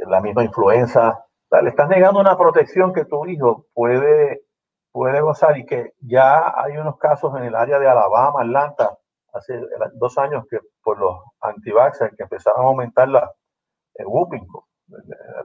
la 0.06 0.20
misma 0.20 0.44
influenza. 0.44 1.24
le 1.50 1.68
estás 1.68 1.88
negando 1.88 2.20
una 2.20 2.36
protección 2.36 2.92
que 2.92 3.04
tu 3.04 3.26
hijo 3.26 3.66
puede 3.74 4.42
puede 4.92 5.22
gozar 5.22 5.56
y 5.56 5.64
que 5.64 5.94
ya 6.00 6.52
hay 6.54 6.76
unos 6.76 6.98
casos 6.98 7.34
en 7.38 7.44
el 7.44 7.54
área 7.54 7.78
de 7.78 7.88
Alabama, 7.88 8.42
Atlanta, 8.42 8.98
hace 9.32 9.58
dos 9.94 10.18
años 10.18 10.44
que 10.50 10.58
por 10.82 10.98
los 10.98 11.16
antivaxxers 11.40 12.14
que 12.14 12.24
empezaron 12.24 12.60
a 12.60 12.68
aumentar 12.68 13.08
la 13.08 13.32
el 13.94 14.06
whooping, 14.06 14.46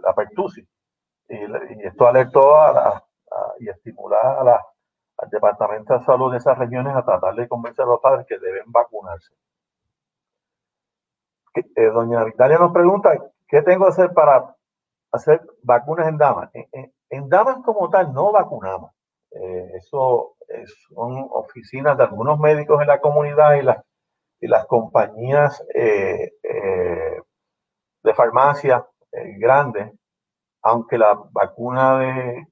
la 0.04 0.14
pertusis. 0.14 0.68
Y, 1.30 1.86
esto 1.86 2.08
alertó 2.08 2.56
a, 2.56 3.04
y 3.60 3.70
estimular 3.70 4.48
a 4.48 4.66
al 5.18 5.30
Departamento 5.30 5.98
de 5.98 6.06
Salud 6.06 6.32
de 6.32 6.38
esas 6.38 6.58
regiones 6.58 6.96
a 6.96 7.04
tratar 7.04 7.34
de 7.34 7.48
convencer 7.48 7.84
a 7.86 7.88
los 7.88 8.02
padres 8.02 8.26
que 8.28 8.38
deben 8.38 8.72
vacunarse. 8.72 9.34
Eh, 11.76 11.86
doña 11.92 12.24
Victoria 12.24 12.58
nos 12.58 12.72
pregunta, 12.72 13.12
¿qué 13.48 13.62
tengo 13.62 13.86
que 13.86 13.92
hacer 13.92 14.14
para 14.14 14.56
hacer 15.12 15.42
vacunas 15.64 16.08
en 16.08 16.18
damas? 16.18 16.50
en 17.10 17.30
damas 17.30 17.58
como 17.64 17.90
tal 17.90 18.14
no 18.14 18.32
vacunamos. 18.32 18.92
Eh, 19.32 19.72
eso 19.76 20.36
son 20.90 21.28
oficinas 21.32 21.98
de 21.98 22.04
algunos 22.06 22.40
médicos 22.40 22.82
en 22.82 22.88
la 22.88 23.00
comunidad 23.00 23.56
y 24.42 24.48
las, 24.48 24.66
compañías 24.68 25.64
eh, 25.74 26.32
eh, 26.44 27.22
de 28.04 28.14
farmacia 28.14 28.86
grandes, 29.40 29.92
aunque 30.62 30.98
la 30.98 31.20
vacuna 31.32 32.00
de 32.00 32.48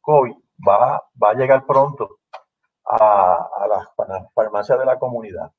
COVID 0.00 0.34
va, 0.66 1.02
va 1.22 1.30
a 1.30 1.34
llegar 1.34 1.64
pronto 1.66 2.18
a, 2.84 3.48
a, 3.58 3.68
las, 3.68 3.88
farmacias 4.34 4.78
de 4.78 4.84
la 4.84 4.98
comunidad. 4.98 5.52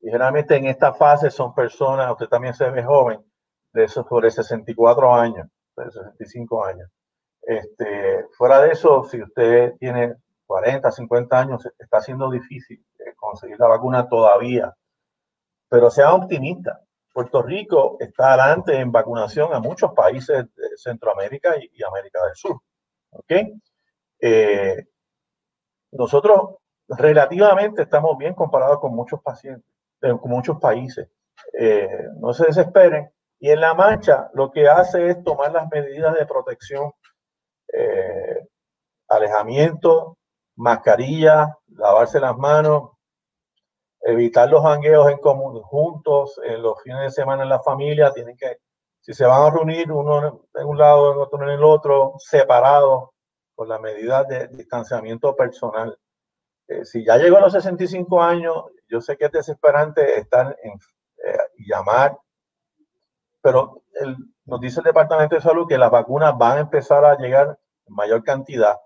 Y 0.00 0.06
generalmente 0.06 0.56
en 0.56 0.66
esta 0.66 0.94
fase 0.94 1.30
son 1.30 1.54
personas, 1.54 2.10
usted 2.10 2.26
también 2.28 2.54
se 2.54 2.68
ve 2.70 2.82
joven, 2.82 3.24
de 3.72 3.84
esos 3.84 4.06
sobre 4.06 4.30
64 4.30 5.14
años, 5.14 5.46
de 5.76 5.90
65 5.90 6.64
años. 6.64 6.90
Este, 7.42 8.26
fuera 8.36 8.60
de 8.60 8.72
eso, 8.72 9.04
si 9.04 9.22
usted 9.22 9.74
tiene 9.78 10.14
40, 10.46 10.90
50 10.90 11.38
años, 11.38 11.68
está 11.78 12.00
siendo 12.00 12.30
difícil 12.30 12.84
eh, 12.98 13.14
conseguir 13.16 13.58
la 13.58 13.68
vacuna 13.68 14.08
todavía. 14.08 14.74
Pero 15.68 15.90
sea 15.90 16.14
optimista. 16.14 16.80
Puerto 17.12 17.42
Rico 17.42 17.96
está 18.00 18.34
adelante 18.34 18.76
en 18.76 18.92
vacunación 18.92 19.52
a 19.52 19.60
muchos 19.60 19.92
países 19.92 20.46
de 20.54 20.76
Centroamérica 20.76 21.54
y, 21.56 21.82
América 21.82 22.24
del 22.24 22.34
Sur. 22.34 22.60
¿Ok? 23.10 23.32
Eh, 24.20 24.86
nosotros 25.92 26.56
relativamente 26.88 27.82
estamos 27.82 28.16
bien 28.18 28.34
comparados 28.34 28.80
con 28.80 28.94
muchos 28.94 29.20
pacientes, 29.22 29.69
eh, 30.02 30.16
con 30.20 30.30
muchos 30.30 30.58
países. 30.58 31.08
no 32.20 32.32
se 32.32 32.46
desesperen. 32.46 33.10
Y 33.38 33.50
en 33.50 33.60
la 33.60 33.74
marcha 33.74 34.30
lo 34.34 34.50
que 34.50 34.68
hace 34.68 35.08
es 35.08 35.24
tomar 35.24 35.52
las 35.52 35.68
medidas 35.70 36.14
de 36.14 36.26
protección 36.26 36.92
eh, 37.72 38.48
alejamiento, 39.08 40.18
mascarilla, 40.56 41.56
lavarse 41.68 42.20
las 42.20 42.36
manos, 42.36 42.90
evitar 44.02 44.48
los 44.48 44.64
hangueos 44.64 45.10
en 45.10 45.18
común, 45.18 45.60
juntos, 45.62 46.40
en 46.44 46.62
los 46.62 46.82
fines 46.82 47.00
de 47.00 47.10
semana 47.10 47.42
en 47.42 47.48
la 47.48 47.60
familia, 47.60 48.12
tienen 48.12 48.36
que, 48.36 48.58
si 49.00 49.14
se 49.14 49.24
van 49.24 49.42
a 49.42 49.50
reunir 49.50 49.90
uno 49.90 50.46
en 50.54 50.66
un 50.66 50.78
lado, 50.78 51.20
otro 51.20 51.42
en 51.42 51.50
el 51.50 51.64
otro, 51.64 52.14
separados, 52.18 53.10
con 53.54 53.68
la 53.68 53.78
medida 53.78 54.24
de 54.24 54.48
distanciamiento 54.48 55.34
personal. 55.34 55.98
Eh, 56.70 56.84
si 56.84 57.04
ya 57.04 57.16
llegó 57.16 57.38
a 57.38 57.40
los 57.40 57.52
65 57.52 58.22
años, 58.22 58.54
yo 58.88 59.00
sé 59.00 59.16
que 59.16 59.24
es 59.24 59.32
desesperante 59.32 60.20
estar 60.20 60.56
en 60.62 60.74
eh, 60.74 61.38
llamar, 61.66 62.16
pero 63.42 63.82
el, 63.94 64.16
nos 64.44 64.60
dice 64.60 64.78
el 64.78 64.84
Departamento 64.84 65.34
de 65.34 65.40
Salud 65.40 65.66
que 65.66 65.78
las 65.78 65.90
vacunas 65.90 66.38
van 66.38 66.58
a 66.58 66.60
empezar 66.60 67.04
a 67.04 67.16
llegar 67.16 67.58
en 67.86 67.94
mayor 67.94 68.22
cantidad. 68.22 68.76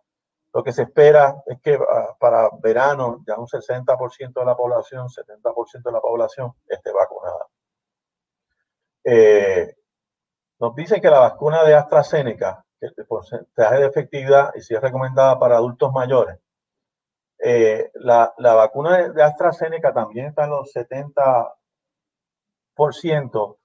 Lo 0.55 0.63
que 0.65 0.73
se 0.73 0.83
espera 0.83 1.43
es 1.45 1.61
que 1.61 1.75
ah, 1.75 2.17
para 2.19 2.49
verano 2.63 3.23
ya 3.27 3.37
un 3.37 3.47
60% 3.47 4.33
de 4.33 4.47
la 4.47 4.57
población, 4.57 5.09
70% 5.09 5.83
de 5.83 5.93
la 5.93 6.01
población 6.01 6.55
esté 6.67 6.91
vacunada. 6.91 7.47
Eh, 9.05 9.77
nos 10.59 10.75
dicen 10.75 11.03
que 11.03 11.11
la 11.11 11.21
vacuna 11.21 11.63
de 11.65 11.75
AstraZeneca, 11.75 12.65
que 12.81 12.87
el 12.97 13.07
porcentaje 13.07 13.77
de 13.77 13.87
efectividad 13.87 14.55
y 14.55 14.63
si 14.63 14.75
es 14.75 14.81
recomendada 14.81 15.39
para 15.39 15.57
adultos 15.57 15.93
mayores, 15.93 16.39
eh, 17.47 17.91
la, 17.97 18.33
la, 18.39 18.55
vacuna 18.55 19.11
de 19.11 19.23
AstraZeneca 19.23 19.93
también 19.93 20.29
está 20.29 20.45
en 20.45 20.51
los 20.51 20.75
70%, 20.75 23.59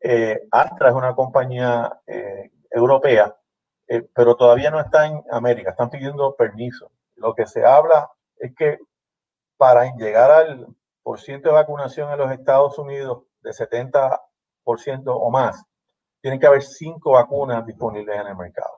eh, 0.00 0.48
Astra 0.50 0.88
es 0.88 0.94
una 0.94 1.14
compañía 1.14 2.00
eh, 2.06 2.50
europea, 2.70 3.36
eh, 3.88 4.08
pero 4.14 4.36
todavía 4.36 4.70
no 4.70 4.80
está 4.80 5.06
en 5.06 5.22
América, 5.30 5.68
están 5.70 5.90
pidiendo 5.90 6.34
permiso. 6.34 6.90
Lo 7.16 7.34
que 7.34 7.46
se 7.46 7.66
habla 7.66 8.10
es 8.38 8.54
que 8.54 8.78
para 9.58 9.84
llegar 9.96 10.30
al 10.30 10.68
por 11.02 11.20
ciento 11.20 11.50
de 11.50 11.56
vacunación 11.56 12.10
en 12.10 12.18
los 12.18 12.32
Estados 12.32 12.78
Unidos 12.78 13.24
de 13.42 13.50
70% 13.50 14.18
o 15.06 15.30
más, 15.30 15.62
tienen 16.22 16.40
que 16.40 16.46
haber 16.46 16.62
cinco 16.62 17.12
vacunas 17.12 17.66
disponibles 17.66 18.18
en 18.18 18.28
el 18.28 18.36
mercado. 18.36 18.75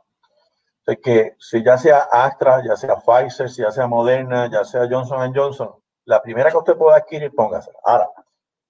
O 0.89 1.01
que 1.03 1.37
si 1.39 1.63
ya 1.63 1.77
sea 1.77 2.09
Astra, 2.11 2.63
ya 2.65 2.75
sea 2.75 2.97
Pfizer, 2.97 3.49
ya 3.49 3.71
sea 3.71 3.87
Moderna, 3.87 4.51
ya 4.51 4.65
sea 4.65 4.89
Johnson 4.91 5.35
Johnson, 5.35 5.75
la 6.07 6.23
primera 6.23 6.51
que 6.51 6.57
usted 6.57 6.79
pueda 6.79 6.97
adquirir, 6.97 7.35
póngase. 7.35 7.71
Ahora, 7.85 8.09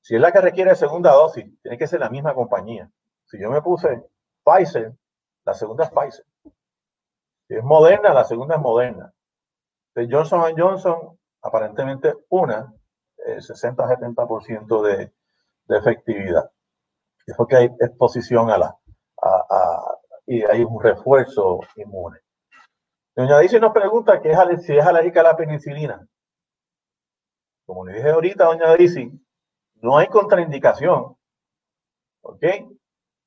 si 0.00 0.16
es 0.16 0.20
la 0.20 0.32
que 0.32 0.40
requiere 0.40 0.74
segunda 0.74 1.12
dosis, 1.12 1.46
tiene 1.62 1.78
que 1.78 1.86
ser 1.86 2.00
la 2.00 2.10
misma 2.10 2.34
compañía. 2.34 2.90
Si 3.26 3.40
yo 3.40 3.50
me 3.52 3.62
puse 3.62 4.04
Pfizer, 4.42 4.92
la 5.44 5.54
segunda 5.54 5.84
es 5.84 5.90
Pfizer. 5.90 6.26
Si 7.46 7.54
es 7.54 7.62
Moderna, 7.62 8.12
la 8.12 8.24
segunda 8.24 8.56
es 8.56 8.60
Moderna. 8.60 9.14
De 9.94 10.08
Johnson 10.10 10.42
Johnson, 10.58 11.16
aparentemente 11.40 12.14
una, 12.30 12.74
60-70% 13.16 14.82
de, 14.82 15.12
de 15.68 15.78
efectividad. 15.78 16.50
Es 17.24 17.36
porque 17.36 17.56
hay 17.56 17.66
exposición 17.78 18.50
a 18.50 18.58
la, 18.58 18.78
y 20.28 20.44
hay 20.44 20.62
un 20.62 20.80
refuerzo 20.80 21.60
inmune. 21.76 22.18
Doña 23.16 23.38
Dice 23.38 23.58
nos 23.58 23.72
pregunta 23.72 24.20
que 24.20 24.30
es, 24.30 24.62
si 24.62 24.76
es 24.76 24.84
alérgica 24.84 25.20
a 25.20 25.24
la 25.24 25.36
penicilina. 25.36 26.06
Como 27.64 27.86
le 27.86 27.94
dije 27.94 28.10
ahorita, 28.10 28.44
doña 28.44 28.76
Dice, 28.76 29.10
no 29.76 29.96
hay 29.96 30.06
contraindicación. 30.08 31.16
¿Ok? 32.20 32.44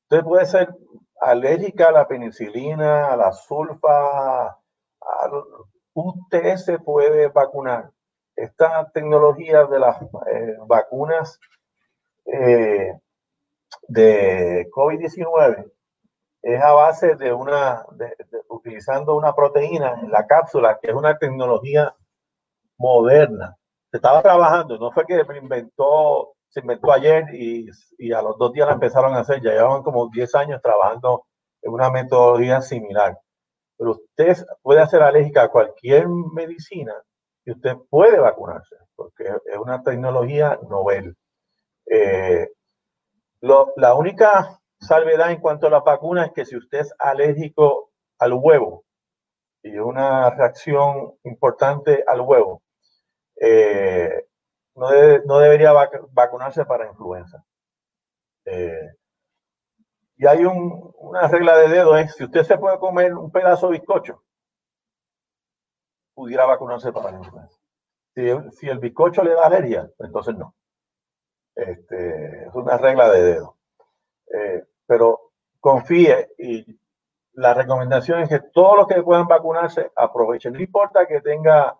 Usted 0.03 0.23
puede 0.23 0.45
ser 0.45 0.75
alérgica 1.19 1.89
a 1.89 1.91
la 1.91 2.07
penicilina, 2.07 3.11
a 3.11 3.17
la 3.17 3.33
sulfa, 3.33 4.59
usted 5.93 6.55
se 6.57 6.77
puede 6.77 7.29
vacunar. 7.29 7.89
Esta 8.35 8.91
tecnología 8.91 9.65
de 9.65 9.79
las 9.79 10.01
eh, 10.01 10.57
vacunas 10.67 11.39
eh, 12.25 12.93
de 13.87 14.69
COVID-19 14.71 15.71
es 16.41 16.61
a 16.61 16.73
base 16.73 17.15
de 17.15 17.33
una, 17.33 17.85
utilizando 18.49 19.15
una 19.15 19.33
proteína 19.33 19.99
en 20.01 20.11
la 20.11 20.25
cápsula, 20.25 20.79
que 20.81 20.89
es 20.89 20.95
una 20.95 21.17
tecnología 21.17 21.95
moderna. 22.77 23.55
Se 23.91 23.97
estaba 23.97 24.21
trabajando, 24.21 24.77
no 24.77 24.91
fue 24.91 25.05
que 25.05 25.21
inventó, 25.41 26.33
se 26.49 26.61
inventó 26.61 26.91
ayer 26.91 27.25
y, 27.33 27.69
y 27.97 28.11
a 28.11 28.21
los 28.21 28.37
dos 28.37 28.53
días 28.53 28.67
la 28.67 28.73
empezaron 28.73 29.13
a 29.13 29.19
hacer, 29.19 29.41
ya 29.41 29.51
llevaban 29.51 29.83
como 29.83 30.09
10 30.09 30.35
años 30.35 30.61
trabajando 30.61 31.25
en 31.61 31.73
una 31.73 31.91
metodología 31.91 32.61
similar. 32.61 33.19
Pero 33.77 33.91
usted 33.91 34.37
puede 34.61 34.85
ser 34.87 35.03
alérgica 35.03 35.43
a 35.43 35.49
cualquier 35.49 36.07
medicina 36.07 36.93
y 37.45 37.51
usted 37.51 37.75
puede 37.89 38.19
vacunarse, 38.19 38.75
porque 38.95 39.25
es 39.25 39.57
una 39.57 39.83
tecnología 39.83 40.59
novel. 40.69 41.15
Eh, 41.85 42.49
la 43.41 43.95
única 43.95 44.60
salvedad 44.81 45.31
en 45.31 45.39
cuanto 45.39 45.67
a 45.67 45.69
la 45.69 45.79
vacuna 45.79 46.25
es 46.25 46.33
que 46.33 46.45
si 46.45 46.57
usted 46.57 46.79
es 46.79 46.93
alérgico 46.99 47.91
al 48.19 48.33
huevo 48.33 48.83
y 49.63 49.77
una 49.77 50.29
reacción 50.31 51.13
importante 51.23 52.03
al 52.07 52.21
huevo, 52.21 52.63
eh, 53.39 54.27
no, 54.75 54.89
no, 55.25 55.39
debería 55.39 55.71
vacunarse 56.11 56.65
para 56.65 56.87
influenza. 56.87 57.43
Eh, 58.45 58.95
y 60.17 60.27
hay 60.27 60.45
una 60.45 61.27
regla 61.27 61.57
de 61.57 61.69
dedo, 61.69 61.97
es 61.97 62.13
si 62.13 62.23
usted 62.23 62.43
se 62.43 62.57
puede 62.57 62.77
comer 62.79 63.15
un 63.15 63.31
pedazo 63.31 63.67
de 63.67 63.79
bizcocho, 63.79 64.23
pudiera 66.13 66.45
vacunarse 66.45 66.91
para 66.91 67.11
la 67.11 67.17
influenza. 67.17 67.59
Si, 68.13 68.67
el 68.67 68.79
bizcocho 68.79 69.23
le 69.23 69.33
da 69.33 69.47
alergia, 69.47 69.89
entonces 69.99 70.35
no. 70.35 70.55
Este, 71.55 72.45
es 72.45 72.53
una 72.53 72.77
regla 72.77 73.09
de 73.09 73.23
dedo. 73.23 73.57
Eh, 74.33 74.63
pero 74.91 75.31
confíe 75.61 76.33
y 76.37 76.77
la 77.35 77.53
recomendación 77.53 78.23
es 78.23 78.27
que 78.27 78.41
todos 78.51 78.75
los 78.75 78.87
que 78.87 79.01
puedan 79.01 79.25
vacunarse 79.25 79.89
aprovechen. 79.95 80.51
No 80.51 80.59
importa 80.59 81.05
que 81.07 81.21
tenga 81.21 81.79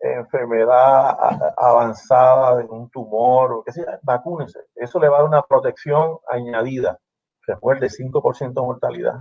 enfermedad 0.00 1.16
avanzada 1.56 2.66
un 2.68 2.90
tumor 2.90 3.52
o 3.52 3.62
que 3.62 3.70
sea, 3.70 4.00
vacúnese. 4.02 4.58
Eso 4.74 4.98
le 4.98 5.08
va 5.08 5.18
a 5.18 5.20
dar 5.20 5.28
una 5.28 5.42
protección 5.42 6.18
añadida. 6.28 6.98
Recuerde, 7.46 7.86
5% 7.86 8.54
de 8.54 8.60
mortalidad. 8.60 9.20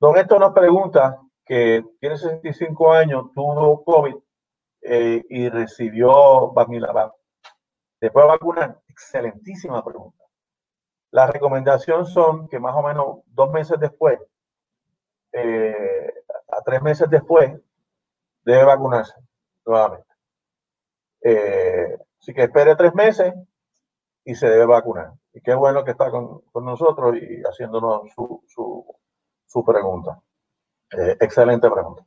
Don 0.00 0.16
Esto 0.16 0.36
nos 0.40 0.52
pregunta 0.52 1.20
que 1.46 1.84
tiene 2.00 2.16
65 2.16 2.92
años, 2.92 3.26
tuvo 3.36 3.84
COVID 3.84 4.16
eh, 4.82 5.24
y 5.28 5.48
recibió 5.48 6.50
Bamilavab. 6.50 7.12
¿Después 8.00 8.24
de 8.24 8.28
vacunar? 8.30 8.80
Excelentísima 8.88 9.84
pregunta. 9.84 10.17
La 11.10 11.26
recomendación 11.26 12.06
son 12.06 12.48
que 12.48 12.58
más 12.58 12.74
o 12.74 12.82
menos 12.82 13.18
dos 13.26 13.50
meses 13.50 13.78
después, 13.80 14.18
eh, 15.32 16.12
a 16.48 16.62
tres 16.62 16.82
meses 16.82 17.08
después, 17.08 17.52
debe 18.44 18.64
vacunarse 18.64 19.14
nuevamente. 19.64 20.06
Eh, 21.22 21.98
así 22.20 22.34
que 22.34 22.44
espere 22.44 22.76
tres 22.76 22.94
meses 22.94 23.34
y 24.24 24.34
se 24.34 24.48
debe 24.48 24.66
vacunar. 24.66 25.12
Y 25.32 25.40
qué 25.40 25.54
bueno 25.54 25.84
que 25.84 25.92
está 25.92 26.10
con, 26.10 26.42
nosotros 26.54 27.16
y 27.16 27.42
haciéndonos 27.42 28.10
su, 28.14 29.64
pregunta. 29.64 30.20
Eh, 30.92 31.16
excelente 31.20 31.70
pregunta. 31.70 32.04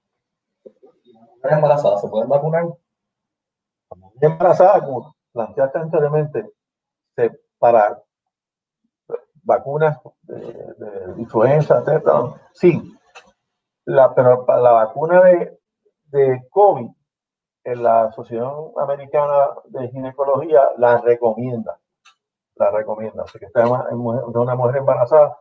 ¿Mujeres 0.63 1.57
embarazadas 1.57 2.01
se 2.01 2.07
pueden 2.07 2.29
vacunar? 2.29 2.65
Embarazadas, 4.21 4.83
como 4.83 5.15
planteaste 5.31 5.79
anteriormente, 5.79 6.51
para 7.57 8.01
vacunas 9.43 9.99
de, 10.23 11.13
influenza, 11.17 11.79
etc. 11.79 12.35
Sí, 12.53 12.97
la, 13.85 14.13
pero 14.13 14.45
para 14.45 14.61
la 14.61 14.71
vacuna 14.71 15.21
de, 15.23 15.59
de 16.05 16.47
COVID, 16.49 16.89
la 17.63 18.05
Asociación 18.05 18.71
Americana 18.77 19.49
de 19.65 19.89
Ginecología 19.89 20.61
la 20.77 20.99
recomienda 20.99 21.79
la 22.61 22.71
recomienda. 22.71 23.23
Así 23.23 23.39
que 23.39 23.45
está 23.45 23.63
de 23.63 23.95
una 23.95 24.55
mujer 24.55 24.77
embarazada, 24.77 25.37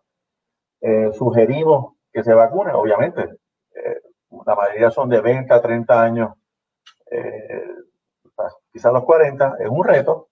eh, 0.80 1.12
sugerimos 1.12 1.94
que 2.12 2.24
se 2.24 2.34
vacune, 2.34 2.72
obviamente. 2.72 3.38
Eh, 3.74 4.00
la 4.46 4.54
mayoría 4.54 4.90
son 4.90 5.08
de 5.08 5.20
20 5.20 5.52
a 5.52 5.60
30 5.60 6.02
años, 6.02 6.34
eh, 7.10 7.66
quizás 8.72 8.92
los 8.92 9.04
40, 9.04 9.56
es 9.60 9.68
un 9.68 9.84
reto 9.84 10.28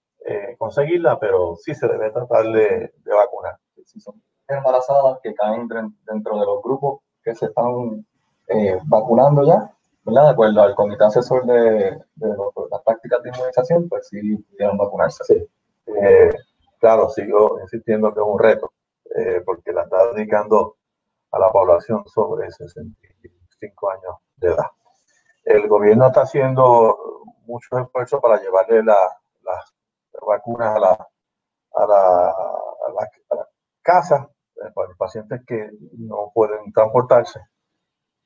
conseguirla, 0.57 1.19
pero 1.19 1.55
sí 1.55 1.73
se 1.73 1.87
debe 1.87 2.11
tratar 2.11 2.45
de, 2.45 2.91
vacunar. 3.05 3.57
Si 3.85 3.99
son 3.99 4.21
embarazadas 4.47 5.19
que 5.23 5.33
caen 5.33 5.67
dentro 6.05 6.39
de 6.39 6.45
los 6.45 6.61
grupos 6.61 7.01
que 7.23 7.33
se 7.33 7.47
están 7.47 8.05
vacunando 8.85 9.43
ya, 9.45 9.71
¿verdad? 10.03 10.25
De 10.25 10.29
acuerdo 10.29 10.61
al 10.61 10.75
comité 10.75 11.03
asesor 11.05 11.45
de, 11.45 11.99
las 12.17 12.81
prácticas 12.83 13.23
de 13.23 13.29
inmunización, 13.29 13.89
pues 13.89 14.07
sí 14.07 14.37
pudieron 14.37 14.77
vacunarse. 14.77 15.23
Sí 15.23 15.47
claro, 16.79 17.09
sigo 17.09 17.59
insistiendo 17.61 18.13
que 18.13 18.19
es 18.19 18.25
un 18.25 18.39
reto, 18.39 18.73
eh, 19.15 19.41
porque 19.45 19.71
la 19.71 19.83
está 19.83 20.11
dedicando 20.13 20.77
a 21.31 21.39
la 21.39 21.51
población 21.51 22.03
sobre 22.07 22.49
65 22.49 23.91
años 23.91 24.15
de 24.37 24.47
edad. 24.49 24.71
El 25.43 25.67
gobierno 25.67 26.07
está 26.07 26.21
haciendo 26.21 27.23
muchos 27.45 27.79
esfuerzos 27.79 28.21
para 28.21 28.41
llevarle 28.41 28.83
las 28.83 29.73
vacunas 30.27 30.75
a 30.75 30.79
la, 30.79 31.07
a 31.75 31.87
la, 31.87 32.29
a 32.29 33.47
casa 33.81 34.29
eh, 34.55 34.71
para 34.73 34.89
los 34.89 34.97
pacientes 34.97 35.41
que 35.45 35.69
no 35.97 36.31
pueden 36.33 36.71
transportarse. 36.73 37.39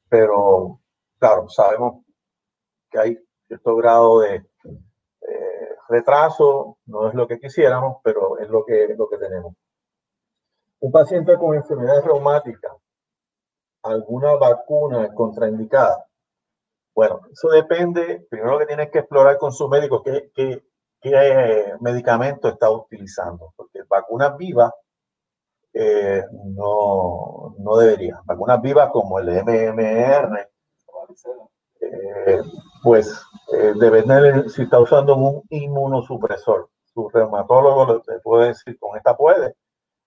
Pero, 0.09 0.79
claro, 1.19 1.49
sabemos 1.49 2.03
que 2.89 2.99
hay 2.99 3.17
cierto 3.47 3.75
grado 3.75 4.19
de 4.19 4.45
retraso, 5.93 6.77
no 6.85 7.07
es 7.07 7.13
lo 7.13 7.27
que 7.27 7.39
quisiéramos, 7.39 7.97
pero 8.03 8.39
es 8.39 8.49
lo 8.49 8.65
que, 8.65 8.95
lo 8.97 9.07
que 9.07 9.17
tenemos. 9.17 9.53
Un 10.79 10.91
paciente 10.91 11.37
con 11.37 11.55
enfermedades 11.55 12.03
reumáticas, 12.03 12.73
alguna 13.83 14.35
vacuna 14.35 15.13
contraindicada. 15.13 16.05
Bueno, 16.95 17.21
eso 17.31 17.49
depende, 17.49 18.25
primero 18.29 18.59
que 18.59 18.65
tienes 18.65 18.91
que 18.91 18.99
explorar 18.99 19.37
con 19.37 19.51
su 19.51 19.67
médico 19.67 20.03
qué, 20.03 20.31
qué, 20.33 20.63
qué 21.03 21.73
medicamento 21.81 22.47
está 22.47 22.71
utilizando, 22.71 23.53
porque 23.55 23.83
vacunas 23.87 24.35
vivas 24.37 24.71
eh, 25.73 26.23
no, 26.55 27.55
no 27.59 27.77
debería. 27.77 28.21
Vacunas 28.25 28.61
vivas 28.61 28.89
como 28.91 29.19
el 29.19 29.27
MMR, 29.43 30.49
eh, 31.81 32.41
pues 32.81 33.21
eh, 33.53 33.73
depende 33.79 34.49
si 34.49 34.63
está 34.63 34.79
usando 34.79 35.15
un 35.15 35.43
inmunosupresor. 35.49 36.69
Su 36.85 37.09
reumatólogo 37.09 38.03
le 38.07 38.19
puede 38.19 38.47
decir, 38.49 38.77
con 38.79 38.95
esta 38.95 39.17
puede, 39.17 39.55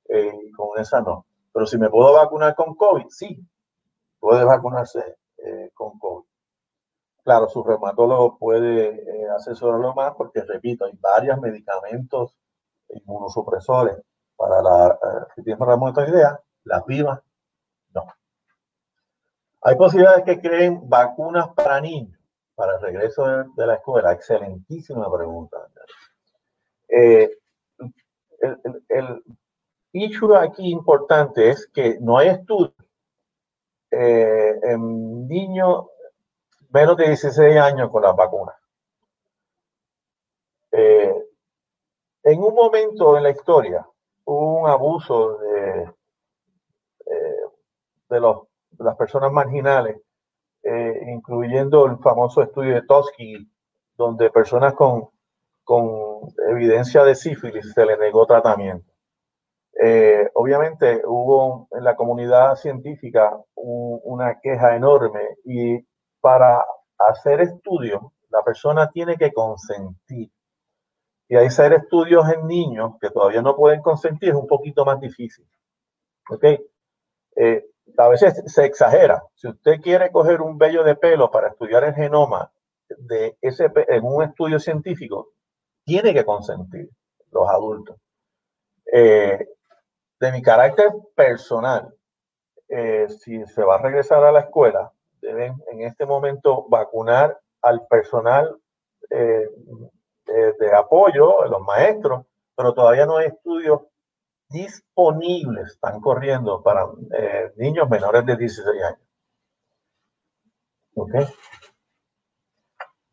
eh, 0.08 0.50
con 0.56 0.78
esa 0.80 1.00
no. 1.00 1.26
Pero 1.52 1.66
si 1.66 1.78
me 1.78 1.90
puedo 1.90 2.12
vacunar 2.12 2.54
con 2.54 2.74
COVID, 2.74 3.06
sí, 3.08 3.38
puede 4.20 4.44
vacunarse 4.44 5.16
eh, 5.38 5.70
con 5.74 5.98
COVID. 5.98 6.26
Claro, 7.26 7.48
su 7.48 7.64
reumatólogo 7.64 8.38
puede 8.38 9.28
asesorarlo 9.34 9.92
más 9.94 10.14
porque, 10.14 10.42
repito, 10.42 10.84
hay 10.84 10.92
varios 11.00 11.40
medicamentos 11.40 12.38
inmunosupresores 12.88 13.96
para 14.36 14.62
la, 14.62 14.96
si 15.34 15.42
tienen 15.42 15.68
la 15.68 16.08
idea, 16.08 16.40
las 16.62 16.86
vivas, 16.86 17.20
no. 17.92 18.04
Hay 19.62 19.74
posibilidades 19.74 20.24
que 20.24 20.40
creen 20.40 20.88
vacunas 20.88 21.48
para 21.48 21.80
niños 21.80 22.16
para 22.54 22.76
el 22.76 22.80
regreso 22.80 23.26
de, 23.56 23.66
la 23.66 23.74
escuela? 23.74 24.12
Excelentísima 24.12 25.12
pregunta. 25.12 25.66
Eh, 26.88 27.28
el, 28.38 28.84
el, 28.88 29.24
issue 29.90 30.36
aquí 30.36 30.70
importante 30.70 31.50
es 31.50 31.66
que 31.74 31.98
no 32.00 32.18
hay 32.18 32.28
estudios 32.28 32.72
eh, 33.90 34.60
en 34.62 35.26
niños 35.26 35.86
menos 36.76 36.96
de 36.98 37.08
16 37.08 37.56
años 37.56 37.90
con 37.90 38.02
las 38.02 38.14
vacunas. 38.14 38.54
Eh, 40.72 41.14
en 42.22 42.42
un 42.42 42.54
momento 42.54 43.16
en 43.16 43.22
la 43.22 43.30
historia 43.30 43.86
hubo 44.24 44.60
un 44.60 44.68
abuso 44.68 45.38
de, 45.38 45.90
los, 48.20 48.42
de 48.72 48.84
las 48.84 48.96
personas 48.96 49.32
marginales 49.32 49.96
eh, 50.62 51.00
incluyendo 51.14 51.86
el 51.86 51.96
famoso 51.98 52.42
estudio 52.42 52.74
de 52.74 52.82
Toski, 52.82 53.50
donde 53.96 54.30
personas 54.30 54.74
con, 54.74 55.08
con 55.64 56.28
evidencia 56.50 57.04
de 57.04 57.14
sífilis 57.14 57.72
se 57.72 57.86
le 57.86 57.96
negó 57.96 58.26
tratamiento. 58.26 58.92
eh, 59.82 60.28
obviamente 60.34 61.02
hubo 61.06 61.68
en 61.70 61.84
la 61.84 61.94
comunidad 61.94 62.56
científica 62.56 63.38
una 63.54 64.40
queja 64.40 64.74
enorme 64.76 65.36
y 65.44 65.78
para 66.26 66.60
hacer 66.98 67.40
estudios 67.40 68.02
la 68.30 68.42
persona 68.42 68.90
tiene 68.90 69.16
que 69.16 69.32
consentir. 69.32 70.28
Y 71.28 71.36
hacer 71.36 71.72
estudios 71.72 72.28
en 72.32 72.48
niños 72.48 72.94
que 73.00 73.10
todavía 73.10 73.42
no 73.42 73.54
pueden 73.54 73.80
consentir 73.80 74.30
es 74.30 74.34
un 74.34 74.48
poquito 74.48 74.84
más 74.84 74.98
difícil. 74.98 75.46
¿Ok? 76.28 76.44
Eh, 77.36 77.64
a 77.96 78.08
veces 78.08 78.42
se 78.46 78.64
exagera. 78.64 79.22
Si 79.36 79.46
usted 79.46 79.80
quiere 79.80 80.10
coger 80.10 80.40
un 80.40 80.58
vello 80.58 80.82
de 80.82 80.96
pelo 80.96 81.30
para 81.30 81.50
estudiar 81.50 81.84
el 81.84 81.94
genoma 81.94 82.50
de 82.88 83.38
ese 83.40 83.70
en 83.86 84.04
un 84.04 84.24
estudio 84.24 84.58
científico, 84.58 85.28
tiene 85.84 86.12
que 86.12 86.24
consentir 86.24 86.90
los 87.30 87.48
adultos. 87.48 87.96
Eh, 88.92 89.46
de 90.18 90.32
mi 90.32 90.42
carácter 90.42 90.90
personal, 91.14 91.94
eh, 92.68 93.06
si 93.10 93.46
se 93.46 93.62
va 93.62 93.76
a 93.76 93.82
regresar 93.82 94.24
a 94.24 94.32
la 94.32 94.40
escuela, 94.40 94.92
deben 95.26 95.54
en 95.70 95.82
este 95.82 96.06
momento 96.06 96.66
vacunar 96.68 97.38
al 97.62 97.86
personal 97.86 98.56
eh, 99.10 99.48
de, 100.26 100.74
apoyo, 100.74 101.44
los 101.46 101.60
maestros, 101.62 102.26
pero 102.56 102.74
todavía 102.74 103.06
no 103.06 103.16
hay 103.18 103.28
estudios 103.28 103.82
disponibles, 104.48 105.72
están 105.72 106.00
corriendo 106.00 106.62
para 106.62 106.86
eh, 107.16 107.52
niños 107.56 107.88
menores 107.88 108.24
de 108.26 108.36
16 108.36 108.82
años. 108.82 109.00
¿Ok? 110.94 111.14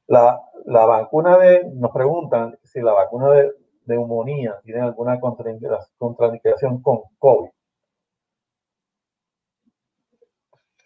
La, 0.08 0.40
la, 0.66 0.86
vacuna 0.86 1.38
de, 1.38 1.64
nos 1.74 1.92
preguntan 1.92 2.58
si 2.64 2.82
la 2.82 2.94
vacuna 2.94 3.32
de, 3.32 3.52
neumonía 3.86 4.60
tiene 4.64 4.82
alguna 4.82 5.20
contraindicación 5.20 6.82
con 6.82 7.02
COVID. 7.20 7.50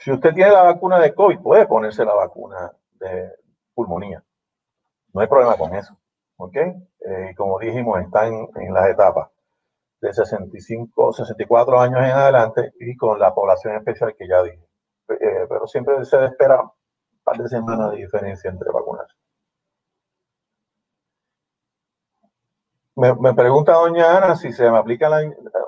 Si 0.07 0.13
usted 0.13 0.33
tiene 0.33 0.53
la 0.53 0.63
vacuna 0.63 0.99
de 0.99 1.13
COVID, 1.13 1.41
puede 1.41 1.67
ponerse 1.67 2.05
la 2.05 2.13
vacuna 2.13 2.71
de 2.93 3.29
pulmonía. 3.73 4.23
No 5.11 5.19
hay 5.19 5.27
problema 5.27 5.57
con 5.57 5.75
eso. 5.75 5.99
¿Ok? 6.37 6.55
Eh, 6.55 7.33
como 7.35 7.59
dijimos, 7.59 7.99
están 7.99 8.47
en 8.55 8.73
las 8.73 8.87
etapas 8.87 9.29
de 9.99 10.13
65, 10.13 11.11
64 11.11 11.81
años 11.81 11.99
en 11.99 12.11
adelante 12.11 12.71
y 12.79 12.95
con 12.95 13.19
la 13.19 13.35
población 13.35 13.75
especial 13.75 14.15
que 14.17 14.29
ya 14.29 14.41
dije. 14.43 14.65
Eh, 15.09 15.45
pero 15.49 15.67
siempre 15.67 16.05
se 16.05 16.23
espera 16.23 16.61
un 16.61 16.71
par 17.25 17.39
de 17.39 17.49
semanas 17.49 17.91
de 17.91 17.97
diferencia 17.97 18.49
entre 18.49 18.71
vacunas. 18.71 19.13
Me, 22.95 23.33
pregunta 23.35 23.73
doña 23.73 24.17
Ana 24.17 24.35
si 24.37 24.53
se 24.53 24.71
me 24.71 24.77
aplica 24.77 25.09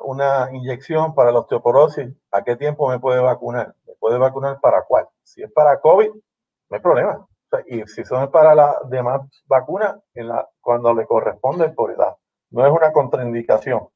una 0.04 0.50
inyección 0.54 1.14
para 1.14 1.34
la 1.34 1.40
osteoporosis, 1.40 2.08
¿a 2.32 2.42
qué 2.44 2.56
tiempo 2.56 2.88
me 2.88 3.00
puede 3.00 3.20
vacunar? 3.20 3.76
¿Me 4.00 4.08
puede 4.08 4.18
vacunar 4.18 4.60
para 4.62 4.84
cuál? 4.84 5.08
Si 5.24 5.44
es 5.44 5.52
para 5.52 5.80
COVID, 5.82 6.10
no 6.10 6.76
hay 6.76 6.80
problema. 6.80 7.28
y 7.68 7.86
si 7.88 8.06
son 8.06 8.32
para 8.32 8.56
las 8.56 8.76
demás 8.90 9.22
vacunas, 9.46 10.00
en 10.14 10.30
la, 10.30 10.48
cuando 10.62 10.94
le 10.94 11.06
corresponde 11.06 11.70
por 11.70 11.92
edad. 11.92 12.16
No 12.52 12.66
es 12.66 12.72
una 12.72 12.94
contraindicación. 12.94 13.90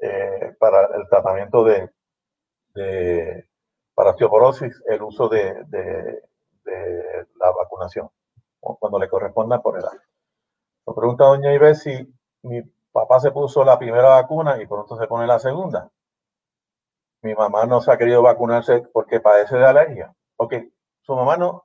Eh, 0.00 0.56
para 0.58 0.86
el 0.96 1.08
tratamiento 1.08 1.64
de, 1.64 1.90
para 3.94 4.10
osteoporosis 4.10 4.82
el 4.86 5.02
uso 5.02 5.28
de, 5.28 5.64
la 7.36 7.50
vacunación, 7.50 8.10
cuando 8.60 8.98
le 8.98 9.08
corresponda 9.08 9.62
por 9.62 9.78
edad. 9.78 9.92
Me 10.86 10.94
pregunta 10.94 11.24
doña 11.24 11.54
Ives 11.54 11.82
si 11.82 12.14
mi 12.42 12.62
papá 12.92 13.20
se 13.20 13.30
puso 13.30 13.64
la 13.64 13.78
primera 13.78 14.08
vacuna 14.08 14.60
y 14.60 14.66
pronto 14.66 14.96
se 14.96 15.06
pone 15.06 15.26
la 15.26 15.38
segunda. 15.38 15.90
Mi 17.24 17.34
mamá 17.34 17.66
no 17.66 17.80
se 17.80 17.90
ha 17.90 17.98
querido 17.98 18.22
vacunarse 18.22 18.82
porque 18.92 19.18
padece 19.18 19.56
de 19.56 19.66
alergia. 19.66 20.14
Ok, 20.36 20.54
su 21.00 21.16
mamá 21.16 21.36
no 21.36 21.64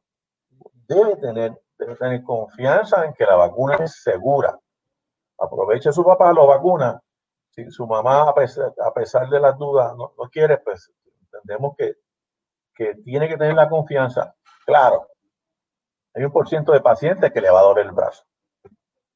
debe 0.87 1.15
tener, 1.17 1.61
debe 1.77 1.95
tener 1.95 2.23
confianza 2.23 3.05
en 3.05 3.13
que 3.13 3.25
la 3.25 3.35
vacuna 3.35 3.75
es 3.75 4.01
segura. 4.01 4.57
Aproveche 5.37 5.91
su 5.91 6.03
papá, 6.03 6.33
lo 6.33 6.47
vacuna 6.47 6.99
si 7.51 7.69
su 7.71 7.87
mamá, 7.87 8.29
a 8.29 8.33
pesar, 8.93 9.29
de 9.29 9.39
las 9.39 9.57
dudas, 9.57 9.95
no, 9.95 10.11
quiere, 10.31 10.57
pues 10.59 10.91
entendemos 11.21 11.75
que, 11.77 11.95
que 12.75 12.95
tiene 12.95 13.27
que 13.27 13.37
tener 13.37 13.55
la 13.55 13.69
confianza. 13.69 14.35
Claro, 14.65 15.07
hay 16.13 16.23
un 16.23 16.31
por 16.31 16.47
ciento 16.47 16.71
de 16.71 16.81
pacientes 16.81 17.31
que 17.31 17.41
le 17.41 17.49
va 17.49 17.59
a 17.59 17.63
doler 17.63 17.87
el 17.87 17.91
brazo. 17.91 18.23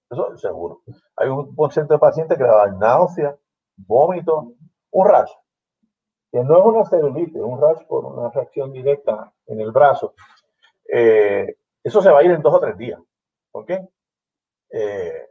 Eso 0.10 0.34
es 0.34 0.41
seguro. 0.41 0.82
Hay 1.15 1.29
un 1.29 1.56
por 1.56 1.71
ciento 1.71 1.93
de 1.93 1.99
pacientes 1.99 2.38
que 2.38 2.43
le 2.43 2.49
va 2.49 2.63
a 2.63 2.67
dar 2.67 2.77
náusea, 2.77 3.36
vómito, 3.77 4.53
un 4.91 5.08
rash. 5.08 5.32
Que 6.34 6.43
no 6.43 6.58
es 6.58 6.65
una 6.65 6.86
celulitis, 6.86 7.41
un 7.41 7.62
rash 7.62 7.86
por 7.86 8.04
una 8.06 8.30
reacción 8.30 8.74
directa 8.74 9.32
en 9.46 9.62
el 9.62 9.72
brazo. 9.72 10.15
Eh, 10.91 11.56
eso 11.82 12.02
se 12.02 12.10
va 12.10 12.19
a 12.19 12.24
ir 12.24 12.32
en 12.32 12.41
dos 12.41 12.54
o 12.54 12.60
tres 12.60 12.78
días. 12.78 13.00
¿Ok? 13.52 13.72
Eh, 14.72 15.30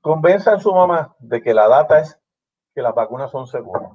Convenza 0.00 0.54
a 0.54 0.58
su 0.58 0.72
mamá 0.72 1.14
de 1.18 1.42
que 1.42 1.52
la 1.52 1.68
data 1.68 2.00
es 2.00 2.18
que 2.74 2.80
las 2.80 2.94
vacunas 2.94 3.30
son 3.30 3.46
seguras. 3.46 3.92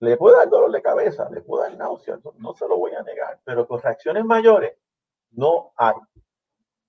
Le 0.00 0.18
puede 0.18 0.36
dar 0.36 0.48
dolor 0.50 0.70
de 0.70 0.82
cabeza, 0.82 1.30
le 1.30 1.40
puede 1.40 1.70
dar 1.70 1.78
náusea, 1.78 2.18
no, 2.36 2.52
se 2.52 2.68
lo 2.68 2.76
voy 2.76 2.92
a 2.92 3.02
negar, 3.02 3.40
pero 3.44 3.66
con 3.66 3.80
reacciones 3.80 4.24
mayores 4.26 4.76
no 5.30 5.72
hay. 5.76 5.94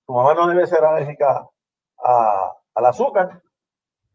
Su 0.05 0.11
mamá 0.11 0.33
no 0.33 0.47
debe 0.47 0.67
ser 0.67 0.83
alérgica 0.83 1.49
al 1.97 2.85
azúcar, 2.85 3.41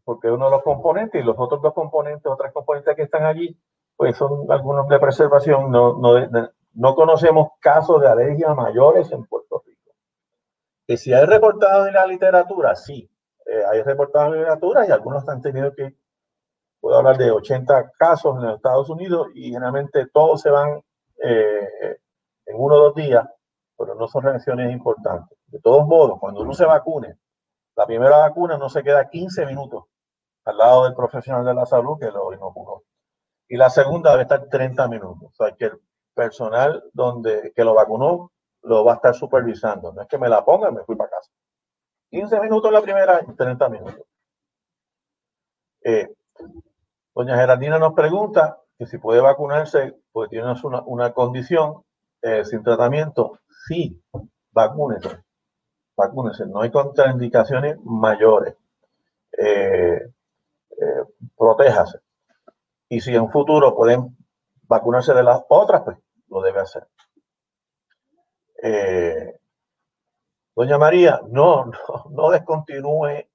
porque 0.03 0.29
uno 0.29 0.45
de 0.45 0.51
los 0.51 0.63
componentes 0.63 1.21
y 1.21 1.25
los 1.25 1.35
otros 1.37 1.61
dos 1.61 1.73
componentes, 1.73 2.25
otras 2.25 2.51
componentes 2.53 2.95
que 2.95 3.03
están 3.03 3.25
allí, 3.25 3.57
pues 3.95 4.17
son 4.17 4.51
algunos 4.51 4.87
de 4.87 4.99
preservación. 4.99 5.71
No, 5.71 5.97
no, 5.97 6.27
no 6.73 6.95
conocemos 6.95 7.49
casos 7.59 8.01
de 8.01 8.07
alergia 8.07 8.53
mayores 8.53 9.11
en 9.11 9.25
Puerto 9.25 9.61
Rico. 9.65 9.91
Que 10.87 10.97
si 10.97 11.13
hay 11.13 11.25
reportado 11.25 11.87
en 11.87 11.93
la 11.93 12.05
literatura, 12.05 12.75
sí, 12.75 13.09
eh, 13.45 13.63
hay 13.71 13.81
reportados 13.83 14.33
en 14.33 14.39
literatura 14.39 14.87
y 14.87 14.91
algunos 14.91 15.27
han 15.29 15.41
tenido 15.41 15.73
que, 15.73 15.95
puedo 16.79 16.97
hablar 16.97 17.17
de 17.17 17.29
80 17.29 17.91
casos 17.97 18.37
en 18.37 18.43
los 18.43 18.55
Estados 18.55 18.89
Unidos 18.89 19.27
y 19.35 19.51
generalmente 19.51 20.07
todos 20.07 20.41
se 20.41 20.49
van 20.49 20.81
eh, 21.23 21.99
en 22.47 22.55
uno 22.57 22.75
o 22.75 22.83
dos 22.85 22.95
días, 22.95 23.27
pero 23.77 23.93
no 23.95 24.07
son 24.07 24.23
reacciones 24.23 24.71
importantes. 24.71 25.37
De 25.47 25.59
todos 25.59 25.85
modos, 25.85 26.19
cuando 26.19 26.41
uno 26.41 26.53
se 26.53 26.65
vacune, 26.65 27.17
la 27.75 27.85
primera 27.85 28.17
vacuna 28.17 28.57
no 28.57 28.67
se 28.67 28.83
queda 28.83 29.09
15 29.09 29.45
minutos 29.45 29.85
al 30.45 30.57
lado 30.57 30.83
del 30.85 30.95
profesional 30.95 31.45
de 31.45 31.53
la 31.53 31.65
salud 31.65 31.99
que 31.99 32.11
lo 32.11 32.33
inoculó. 32.33 32.83
Y 33.47 33.57
la 33.57 33.69
segunda 33.69 34.11
debe 34.11 34.23
estar 34.23 34.47
30 34.47 34.87
minutos. 34.87 35.29
O 35.31 35.33
sea, 35.33 35.55
que 35.55 35.65
el 35.65 35.79
personal 36.13 36.83
donde, 36.93 37.51
que 37.55 37.63
lo 37.63 37.73
vacunó 37.73 38.31
lo 38.63 38.85
va 38.85 38.93
a 38.93 38.95
estar 38.95 39.15
supervisando. 39.15 39.91
No 39.91 40.01
es 40.01 40.07
que 40.07 40.17
me 40.17 40.29
la 40.29 40.45
ponga 40.45 40.69
y 40.69 40.73
me 40.73 40.83
fui 40.83 40.95
para 40.95 41.09
casa. 41.09 41.31
15 42.09 42.39
minutos 42.41 42.71
la 42.71 42.81
primera 42.81 43.21
y 43.27 43.33
30 43.33 43.69
minutos. 43.69 44.05
Eh, 45.83 46.13
doña 47.15 47.37
Geraldina 47.37 47.79
nos 47.79 47.93
pregunta 47.93 48.59
que 48.77 48.85
si 48.85 48.97
puede 48.97 49.21
vacunarse, 49.21 49.95
pues 50.11 50.29
tiene 50.29 50.53
una, 50.63 50.81
una 50.83 51.13
condición 51.13 51.83
eh, 52.21 52.45
sin 52.45 52.63
tratamiento. 52.63 53.39
Sí, 53.67 54.01
vacúnese. 54.51 55.23
Vacúnese. 55.95 56.45
No 56.45 56.61
hay 56.61 56.71
contraindicaciones 56.71 57.77
mayores. 57.83 58.55
Eh, 59.37 60.11
protéjase. 61.41 61.99
Y 62.87 63.01
si 63.01 63.15
en 63.15 63.31
futuro 63.31 63.75
pueden 63.75 64.15
vacunarse 64.67 65.11
de 65.15 65.23
las 65.23 65.43
otras, 65.49 65.81
pues 65.83 65.97
lo 66.27 66.41
debe 66.41 66.59
hacer. 66.59 66.87
Eh, 68.61 69.39
Doña 70.55 70.77
María, 70.77 71.19
no, 71.29 71.65
no, 71.65 72.05
no 72.11 72.29
descontinúe 72.29 73.25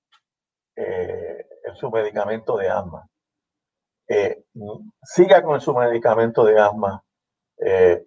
eh, 0.77 1.47
su 1.75 1.91
medicamento 1.91 2.57
de 2.57 2.69
asma. 2.69 3.09
Eh, 4.09 4.45
siga 5.03 5.43
con 5.43 5.61
su 5.61 5.75
medicamento 5.75 6.45
de 6.45 6.61
asma. 6.61 7.03
Eh, 7.59 8.07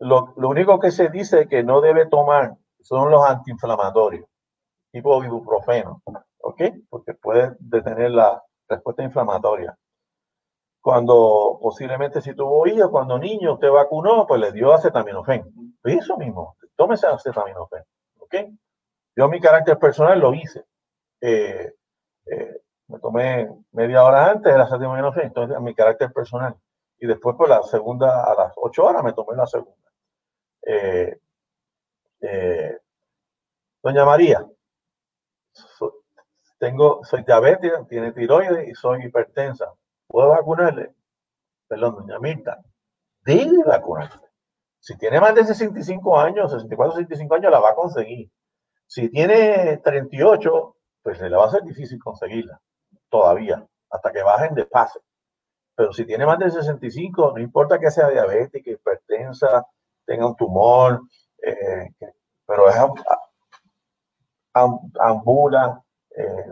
lo, 0.00 0.32
único 0.36 0.80
que 0.80 0.90
se 0.90 1.10
dice 1.10 1.46
que 1.46 1.62
no 1.62 1.80
debe 1.80 2.06
tomar 2.06 2.56
son 2.80 3.08
los 3.10 3.24
antiinflamatorios, 3.24 4.26
tipo 4.90 5.22
ibuprofeno, 5.22 6.02
¿ok? 6.38 6.62
Porque 6.88 7.14
puede 7.14 7.54
detener 7.60 8.10
la 8.10 8.42
respuesta 8.70 9.02
inflamatoria. 9.02 9.76
Cuando 10.80 11.58
posiblemente 11.60 12.22
si 12.22 12.34
tuvo 12.34 12.66
hijos, 12.66 12.90
cuando 12.90 13.18
niño 13.18 13.54
usted 13.54 13.70
vacunó, 13.70 14.26
pues 14.26 14.40
le 14.40 14.52
dio 14.52 14.72
acetaminofén. 14.72 15.44
Eso 15.84 16.16
mismo, 16.16 16.56
tómese 16.76 17.06
acetaminofén. 17.06 17.82
¿Ok? 18.18 18.34
Yo 19.16 19.28
mi 19.28 19.40
carácter 19.40 19.78
personal 19.78 20.18
lo 20.18 20.32
hice. 20.32 20.64
Eh, 21.20 21.74
eh, 22.26 22.60
me 22.86 22.98
tomé 22.98 23.50
media 23.72 24.04
hora 24.04 24.30
antes 24.30 24.50
de 24.50 24.58
la 24.58 24.64
acetaminofén, 24.64 25.26
entonces 25.26 25.60
mi 25.60 25.74
carácter 25.74 26.12
personal. 26.12 26.56
Y 26.98 27.06
después 27.06 27.36
por 27.36 27.48
la 27.48 27.62
segunda, 27.62 28.24
a 28.24 28.34
las 28.34 28.52
ocho 28.56 28.84
horas 28.84 29.04
me 29.04 29.12
tomé 29.12 29.36
la 29.36 29.46
segunda. 29.46 29.90
Eh, 30.62 31.18
doña 33.82 34.04
María, 34.04 34.46
tengo, 36.60 37.02
soy 37.04 37.24
diabética, 37.24 37.84
tiene 37.88 38.12
tiroides 38.12 38.68
y 38.68 38.74
soy 38.74 39.02
hipertensa. 39.06 39.72
¿Puedo 40.06 40.28
vacunarle? 40.28 40.94
Perdón, 41.66 41.96
doña 41.96 42.18
Mirta, 42.18 42.62
debe 43.24 43.64
vacunarse. 43.64 44.20
Si 44.78 44.96
tiene 44.98 45.20
más 45.20 45.34
de 45.34 45.44
65 45.44 46.20
años, 46.20 46.52
64, 46.52 46.96
65 46.96 47.34
años, 47.34 47.50
la 47.50 47.60
va 47.60 47.70
a 47.70 47.74
conseguir. 47.74 48.30
Si 48.86 49.08
tiene 49.08 49.78
38, 49.78 50.76
pues 51.02 51.18
se 51.18 51.30
le 51.30 51.36
va 51.36 51.46
a 51.46 51.50
ser 51.50 51.62
difícil 51.62 51.98
conseguirla, 51.98 52.60
todavía, 53.08 53.66
hasta 53.88 54.12
que 54.12 54.22
bajen 54.22 54.54
de 54.54 54.66
pase. 54.66 55.00
Pero 55.74 55.94
si 55.94 56.04
tiene 56.04 56.26
más 56.26 56.38
de 56.38 56.50
65, 56.50 57.32
no 57.36 57.40
importa 57.40 57.78
que 57.78 57.90
sea 57.90 58.08
diabética, 58.10 58.70
hipertensa, 58.70 59.64
tenga 60.04 60.26
un 60.26 60.36
tumor, 60.36 61.00
eh, 61.42 61.88
pero 62.44 62.68
es 62.68 62.76
ambula, 64.98 65.82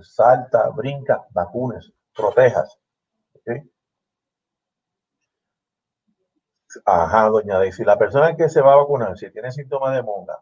salta, 0.03 0.69
brinca, 0.71 1.27
vacunes, 1.31 1.93
protejas. 2.15 2.79
Ajá, 6.85 7.29
doña 7.29 7.59
Daisy, 7.59 7.85
la 7.85 7.97
persona 7.97 8.37
que 8.37 8.49
se 8.49 8.61
va 8.61 8.75
a 8.75 8.77
vacunar, 8.77 9.17
si 9.17 9.31
tiene 9.31 9.51
síntomas 9.51 9.95
de 9.95 10.03
monga, 10.03 10.39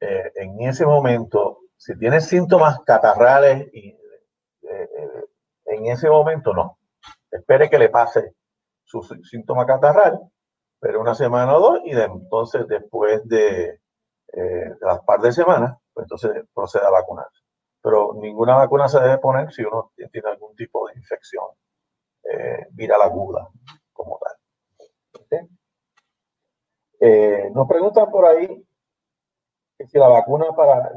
eh, 0.00 0.32
en 0.36 0.60
ese 0.62 0.86
momento, 0.86 1.58
si 1.76 1.98
tiene 1.98 2.20
síntomas 2.20 2.80
catarrales, 2.80 3.68
y, 3.72 3.96
en 5.66 5.86
ese 5.86 6.08
momento 6.08 6.54
no. 6.54 6.78
Espere 7.30 7.68
que 7.68 7.78
le 7.78 7.88
pase 7.90 8.34
su 8.84 9.02
síntoma 9.02 9.66
catarral, 9.66 10.18
pero 10.80 11.00
una 11.00 11.14
semana 11.14 11.56
o 11.56 11.60
dos, 11.60 11.80
y 11.84 11.92
entonces 11.92 12.66
después 12.68 13.26
de, 13.28 13.80
de 14.28 14.76
las 14.80 15.00
par 15.00 15.20
de 15.20 15.32
semanas, 15.32 15.76
pues 15.92 16.04
entonces 16.04 16.44
procede 16.54 16.86
a 16.86 16.90
vacunarse. 16.90 17.35
Pero 17.86 18.14
ninguna 18.14 18.56
vacuna 18.56 18.88
se 18.88 18.98
debe 18.98 19.18
poner 19.18 19.52
si 19.52 19.62
uno 19.62 19.92
tiene 19.94 20.28
algún 20.28 20.56
tipo 20.56 20.88
de 20.88 20.94
infección 20.96 21.44
eh, 22.24 22.66
viral 22.72 23.00
aguda 23.00 23.48
como 23.92 24.18
tal. 24.18 25.48
Eh, 26.98 27.48
nos 27.54 27.68
preguntan 27.68 28.10
por 28.10 28.26
ahí 28.26 28.66
si 29.86 29.98
la 29.98 30.08
vacuna 30.08 30.46
para 30.56 30.90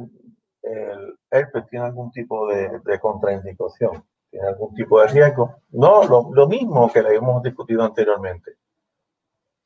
el 0.63 1.19
herpes 1.29 1.67
tiene 1.67 1.85
algún 1.85 2.09
tipo 2.09 2.47
de, 2.47 2.99
contraindicación, 2.99 4.03
tiene 4.31 4.47
algún 4.47 4.73
tipo 4.73 4.99
de 4.99 5.09
riesgo. 5.09 5.57
No, 5.69 6.01
lo, 6.05 6.47
mismo 6.47 6.91
que 6.91 7.03
le 7.03 7.17
hemos 7.17 7.43
discutido 7.43 7.83
anteriormente. 7.83 8.53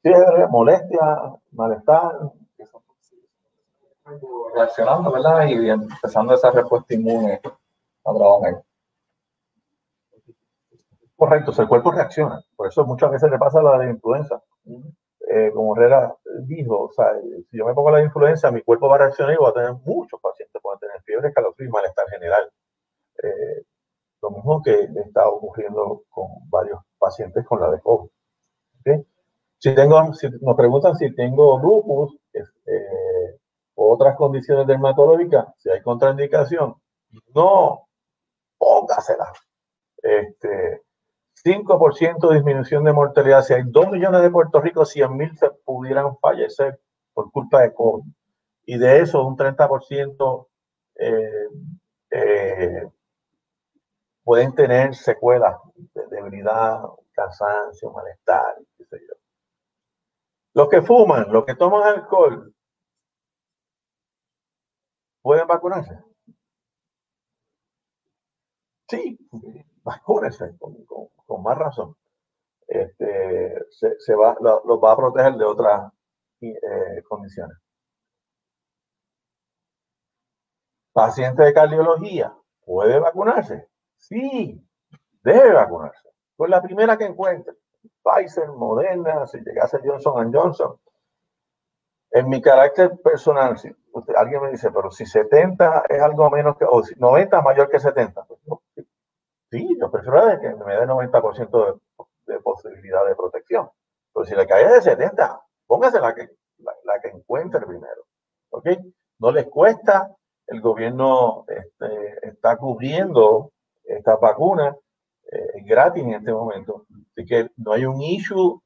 Fiebre, 0.02 0.46
molestia, 0.50 1.40
malestar, 1.52 2.34
reaccionando, 4.55 5.11
¿verdad? 5.11 5.47
Y 5.47 5.70
empezando 5.70 6.34
esa 6.34 6.51
respuesta 6.51 6.93
inmune 6.93 7.41
a 8.05 8.14
trabajar. 8.14 8.64
Correcto, 11.16 11.53
el 11.57 11.68
cuerpo 11.68 11.91
reacciona. 11.91 12.43
Por 12.55 12.68
eso 12.68 12.86
muchas 12.86 13.11
veces 13.11 13.32
le 13.32 13.38
pasa 13.38 13.61
la 13.61 13.78
de 13.78 13.91
influenza. 13.91 14.41
Eh, 15.28 15.51
como 15.53 15.76
Herrera 15.76 16.16
dijo, 16.41 16.84
o 16.84 16.91
sea, 16.91 17.14
si 17.49 17.57
yo 17.57 17.66
me 17.66 17.74
pongo 17.74 17.91
la 17.91 18.03
influenza, 18.03 18.51
mi 18.51 18.61
cuerpo 18.61 18.89
va 18.89 18.95
a 18.95 18.99
reaccionar 18.99 19.34
y 19.34 19.38
voy 19.38 19.49
a 19.49 19.53
tener 19.53 19.74
muchos 19.86 20.20
pacientes, 20.20 20.61
van 20.61 20.76
a 20.76 20.80
tener 20.80 21.01
fiebre, 21.03 21.32
calor 21.32 21.55
y 21.59 21.68
malestar 21.68 22.07
general. 22.09 22.51
Eh, 23.24 23.64
lo 24.22 24.32
mismo 24.32 24.61
que 24.61 24.89
está 24.95 25.28
ocurriendo 25.30 26.03
con 26.09 26.28
varios 26.49 26.80
pacientes 26.97 27.45
con 27.45 27.59
la 27.59 27.72
de 27.72 27.80
COVID. 27.80 28.09
Si 29.59 29.74
tengo, 29.74 30.14
si 30.14 30.28
nos 30.41 30.57
preguntan 30.57 30.95
si 30.97 31.16
tengo 31.16 31.57
lupus, 31.57 32.18
eh, 32.34 32.43
otras 33.94 34.16
condiciones 34.16 34.68
dermatológicas, 34.68 35.48
si 35.58 35.70
hay 35.70 35.82
contraindicación, 35.82 36.76
no 37.34 37.88
póngasela. 38.58 39.32
Este, 40.02 40.82
5% 41.44 42.30
de 42.30 42.36
disminución 42.36 42.84
de 42.84 42.94
mortalidad. 42.94 43.41
Si 43.44 43.54
hay 43.54 43.64
2 43.66 43.91
millones 43.91 44.22
de 44.22 44.30
Puerto 44.30 44.62
Rico, 44.62 44.86
100 44.86 45.18
mil 45.18 45.38
se 45.38 45.50
pudieran 45.66 46.18
fallecer 46.20 46.80
por 47.14 47.32
culpa 47.32 47.62
de 47.62 47.74
COVID. 47.74 48.04
Y 48.66 48.78
de 48.78 49.02
eso, 49.02 49.26
un 49.26 49.36
30% 49.36 50.48
eh, 50.96 51.48
eh, 52.12 52.88
pueden 54.24 54.56
tener 54.56 54.96
secuelas 54.96 55.56
de 55.76 56.08
debilidad, 56.08 56.82
cansancio, 57.12 57.91
malestar, 57.91 58.56
qué 58.78 58.86
sé 58.86 59.00
yo. 59.08 59.16
Los 60.54 60.70
que 60.70 60.82
fuman, 60.82 61.32
los 61.32 61.46
que 61.46 61.56
toman 61.56 61.84
alcohol, 61.84 62.53
¿Pueden 65.24 65.48
vacunarse? 65.48 65.98
Sí, 68.90 69.18
vacúnense 69.84 70.56
con, 70.60 70.76
con, 70.86 71.42
más 71.42 71.58
razón. 71.58 71.96
Este, 72.68 73.66
se, 73.72 74.16
va, 74.16 74.36
los 74.42 74.80
va 74.84 74.92
a 74.92 74.98
proteger 74.98 75.36
de 75.36 75.46
otras 75.46 75.92
eh, 76.42 77.02
condiciones. 77.08 77.58
Paciente 80.92 81.44
de 81.44 81.54
cardiología, 81.54 82.36
¿puede 82.66 83.00
vacunarse? 83.00 83.70
Sí, 83.96 84.62
debe 85.24 85.54
vacunarse. 85.54 86.10
Pues 86.36 86.52
la 86.52 86.62
primera 86.62 86.98
que 86.98 87.06
encuentre. 87.06 87.56
Pfizer, 88.04 88.50
Moderna, 88.50 89.26
si 89.26 89.40
llegase 89.40 89.80
Johnson 89.84 90.34
Johnson. 90.34 90.78
En 92.12 92.28
mi 92.28 92.42
carácter 92.42 93.00
personal, 93.02 93.58
si 93.58 93.74
alguien 94.16 94.41
me 94.41 94.52
dice, 94.52 94.72
pero 94.72 94.91
si 94.91 95.06
70 95.06 95.84
es 95.89 96.02
algo 96.02 96.30
menos 96.30 96.58
que, 96.58 96.66
o 96.66 96.82
90 96.98 97.38
es 97.38 97.44
mayor 97.44 97.70
que 97.70 97.80
70, 97.80 98.26
pues 98.26 98.39
sí, 99.52 99.78
yo 99.80 99.91
prefiero 99.91 100.39
que 100.41 100.50
me 100.56 100.76
dé 100.76 100.88
90% 100.88 101.82
de, 102.26 102.34
de, 102.34 102.39
posibilidad 102.39 103.06
de 103.06 103.16
protección. 103.16 103.70
Pero 104.14 104.26
si 104.26 104.36
le 104.36 104.48
cae 104.48 104.68
de 104.68 104.82
70, 104.82 105.41
póngase 105.68 106.00
la 106.00 106.14
que, 106.14 106.30
la, 106.84 107.00
que 107.02 107.10
encuentre 107.10 107.66
primero. 107.66 108.04
¿Ok? 108.50 108.68
No 109.20 109.32
les 109.32 109.48
cuesta, 109.48 110.16
el 110.48 110.62
gobierno 110.62 111.46
este, 111.48 112.28
está 112.28 112.58
cubriendo 112.58 113.52
esta 113.84 114.16
vacuna 114.18 114.76
eh, 115.32 115.64
gratis 115.66 116.04
en 116.04 116.14
este 116.14 116.32
momento. 116.32 116.86
Así 117.12 117.26
que 117.26 117.50
no 117.58 117.74
hay 117.74 117.86
un 117.86 118.02
issue 118.02 118.60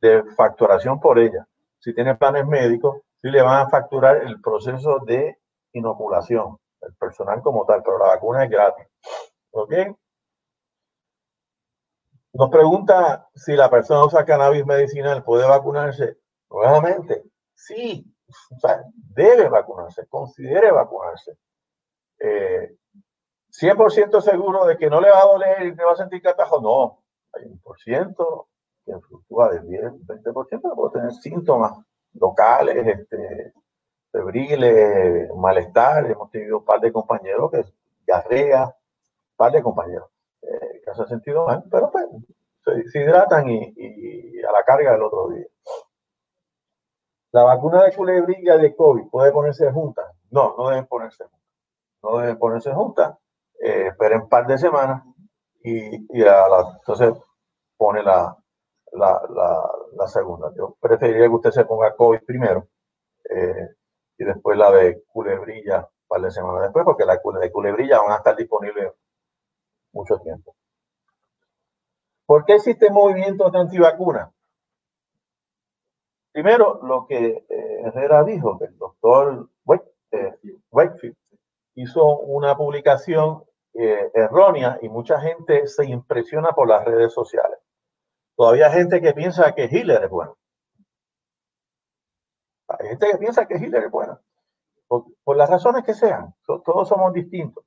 de 0.00 0.24
facturación 0.36 1.00
por 1.00 1.18
ella. 1.18 1.46
Si 1.78 1.94
tiene 1.94 2.16
planes 2.16 2.46
médicos, 2.46 3.00
sí 3.26 3.32
le 3.32 3.42
van 3.42 3.66
a 3.66 3.68
facturar 3.68 4.18
el 4.18 4.40
proceso 4.40 5.00
de 5.00 5.36
inoculación, 5.72 6.58
el 6.80 6.94
personal 6.94 7.42
como 7.42 7.66
tal, 7.66 7.82
pero 7.82 7.98
la 7.98 8.06
vacuna 8.06 8.44
es 8.44 8.50
gratis. 8.50 8.86
¿Ok? 9.50 9.72
Nos 12.34 12.50
pregunta 12.50 13.28
si 13.34 13.56
la 13.56 13.68
persona 13.68 14.04
usa 14.04 14.24
cannabis 14.24 14.64
medicinal, 14.64 15.24
¿puede 15.24 15.48
vacunarse? 15.48 16.18
Nuevamente, 16.50 17.24
sí, 17.52 18.06
debe 18.94 19.48
vacunarse, 19.48 20.06
considere 20.06 20.70
vacunarse. 20.70 21.36
100% 22.18 22.18
eh, 23.50 24.20
seguro 24.20 24.66
de 24.66 24.76
que 24.76 24.88
no 24.88 25.00
le 25.00 25.10
va 25.10 25.22
a 25.22 25.26
doler 25.26 25.62
y 25.62 25.74
le 25.74 25.84
va 25.84 25.92
a 25.92 25.96
sentir 25.96 26.22
catajo, 26.22 26.60
no. 26.60 27.02
Hay 27.32 27.46
un 27.46 27.58
por 27.58 27.76
ciento 27.80 28.48
que 28.84 28.96
fluctúa 29.00 29.50
del 29.50 29.66
10, 29.66 29.82
20%, 30.06 30.74
puede 30.76 30.92
tener 30.92 31.12
síntomas 31.12 31.84
locales, 32.20 32.86
este, 32.86 33.52
febriles, 34.10 35.30
malestar. 35.36 36.10
Hemos 36.10 36.30
tenido 36.30 36.58
un 36.58 36.64
par 36.64 36.80
de 36.80 36.92
compañeros 36.92 37.50
que 37.50 37.64
diarrea, 38.06 38.64
un 38.64 39.36
par 39.36 39.52
de 39.52 39.62
compañeros 39.62 40.08
eh, 40.42 40.82
que 40.84 40.94
se 40.94 41.02
han 41.02 41.08
sentido 41.08 41.46
mal, 41.46 41.64
pero 41.70 41.90
pues 41.90 42.06
se, 42.64 42.98
hidratan 42.98 43.48
y, 43.48 44.40
a 44.42 44.52
la 44.52 44.62
carga 44.64 44.94
el 44.94 45.02
otro 45.02 45.28
día. 45.28 45.46
La 47.32 47.42
vacuna 47.42 47.84
de 47.84 47.94
culebrilla 47.94 48.56
de 48.56 48.74
COVID 48.74 49.08
puede 49.10 49.32
ponerse 49.32 49.70
junta. 49.70 50.12
No, 50.30 50.54
no 50.56 50.70
deben 50.70 50.86
ponerse 50.86 51.24
juntas. 51.24 51.40
No 52.02 52.18
deben 52.18 52.38
ponerse 52.38 52.72
juntas. 52.72 53.16
Eh, 53.60 53.88
esperen 53.88 54.22
un 54.22 54.28
par 54.28 54.46
de 54.46 54.58
semanas 54.58 55.02
y, 55.62 56.22
a 56.22 56.48
la, 56.48 56.78
entonces 56.78 57.14
pone 57.76 58.02
la, 58.02 58.36
la, 58.96 60.06
segunda. 60.06 60.52
Yo 60.56 60.76
preferiría 60.80 61.26
que 61.26 61.34
usted 61.34 61.50
se 61.50 61.64
ponga 61.64 61.94
COVID 61.94 62.20
primero 62.24 62.68
eh, 63.28 63.68
y 64.18 64.24
después 64.24 64.56
la 64.56 64.70
de 64.70 65.02
culebrilla 65.06 65.78
un 65.80 66.08
par 66.08 66.20
de 66.20 66.30
semanas 66.30 66.62
después, 66.62 66.84
porque 66.84 67.04
la 67.04 67.20
de 67.40 67.52
culebrilla 67.52 68.00
van 68.00 68.12
a 68.12 68.16
estar 68.16 68.36
disponibles 68.36 68.92
mucho 69.92 70.18
tiempo. 70.18 70.54
¿Por 72.24 72.44
qué 72.44 72.54
existe 72.54 72.90
movimiento 72.90 73.50
de 73.50 73.58
antivacunas? 73.58 74.32
Primero, 76.32 76.80
lo 76.82 77.06
que 77.06 77.46
eh, 77.48 77.80
Herrera 77.84 78.24
dijo, 78.24 78.58
que 78.58 78.66
el 78.66 78.76
doctor 78.76 79.48
Wakefield 80.70 81.14
eh, 81.14 81.18
hizo 81.74 82.18
una 82.18 82.56
publicación 82.56 83.44
errónea 83.78 84.78
y 84.80 84.88
mucha 84.88 85.20
gente 85.20 85.66
se 85.66 85.84
impresiona 85.84 86.52
por 86.52 86.66
las 86.66 86.82
redes 86.82 87.12
sociales. 87.12 87.55
Todavía 88.36 88.66
hay 88.66 88.72
gente 88.74 89.00
que 89.00 89.14
piensa 89.14 89.54
que 89.54 89.64
Hitler 89.64 90.04
es 90.04 90.10
bueno. 90.10 90.36
Hay 92.68 92.88
gente 92.88 93.10
que 93.10 93.18
piensa 93.18 93.46
que 93.46 93.56
Hitler 93.56 93.84
es 93.84 93.90
bueno. 93.90 94.20
Por, 94.88 95.36
las 95.36 95.50
razones 95.50 95.84
que 95.84 95.94
sean. 95.94 96.34
todos 96.44 96.88
somos 96.88 97.12
distintos. 97.12 97.64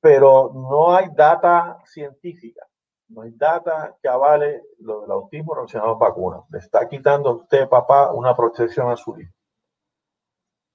pero 0.00 0.50
no 0.54 0.94
hay 0.94 1.08
data 1.14 1.78
científica, 1.84 2.66
no 3.08 3.22
hay 3.22 3.30
data 3.32 3.96
que 4.02 4.08
avale 4.08 4.62
lo 4.78 5.02
del 5.02 5.10
autismo 5.10 5.54
relacionado 5.54 5.92
a 5.92 5.98
vacunas. 5.98 6.42
Le 6.50 6.58
está 6.58 6.88
quitando 6.88 7.30
a 7.30 7.34
usted, 7.34 7.68
papá, 7.68 8.12
una 8.12 8.34
protección 8.34 8.90
a 8.90 8.96
su 8.96 9.18
hijo. 9.18 9.32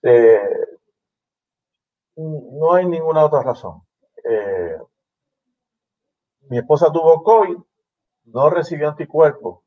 Eh, 0.03 0.67
no 2.15 2.73
hay 2.73 2.85
ninguna 2.85 3.25
otra 3.25 3.41
razón. 3.41 3.81
Eh, 4.23 4.77
mi 6.49 6.57
esposa 6.59 6.91
tuvo 6.91 7.23
COVID, 7.23 7.57
no 8.27 8.49
recibió 8.49 8.89
anticuerpos. 8.89 9.63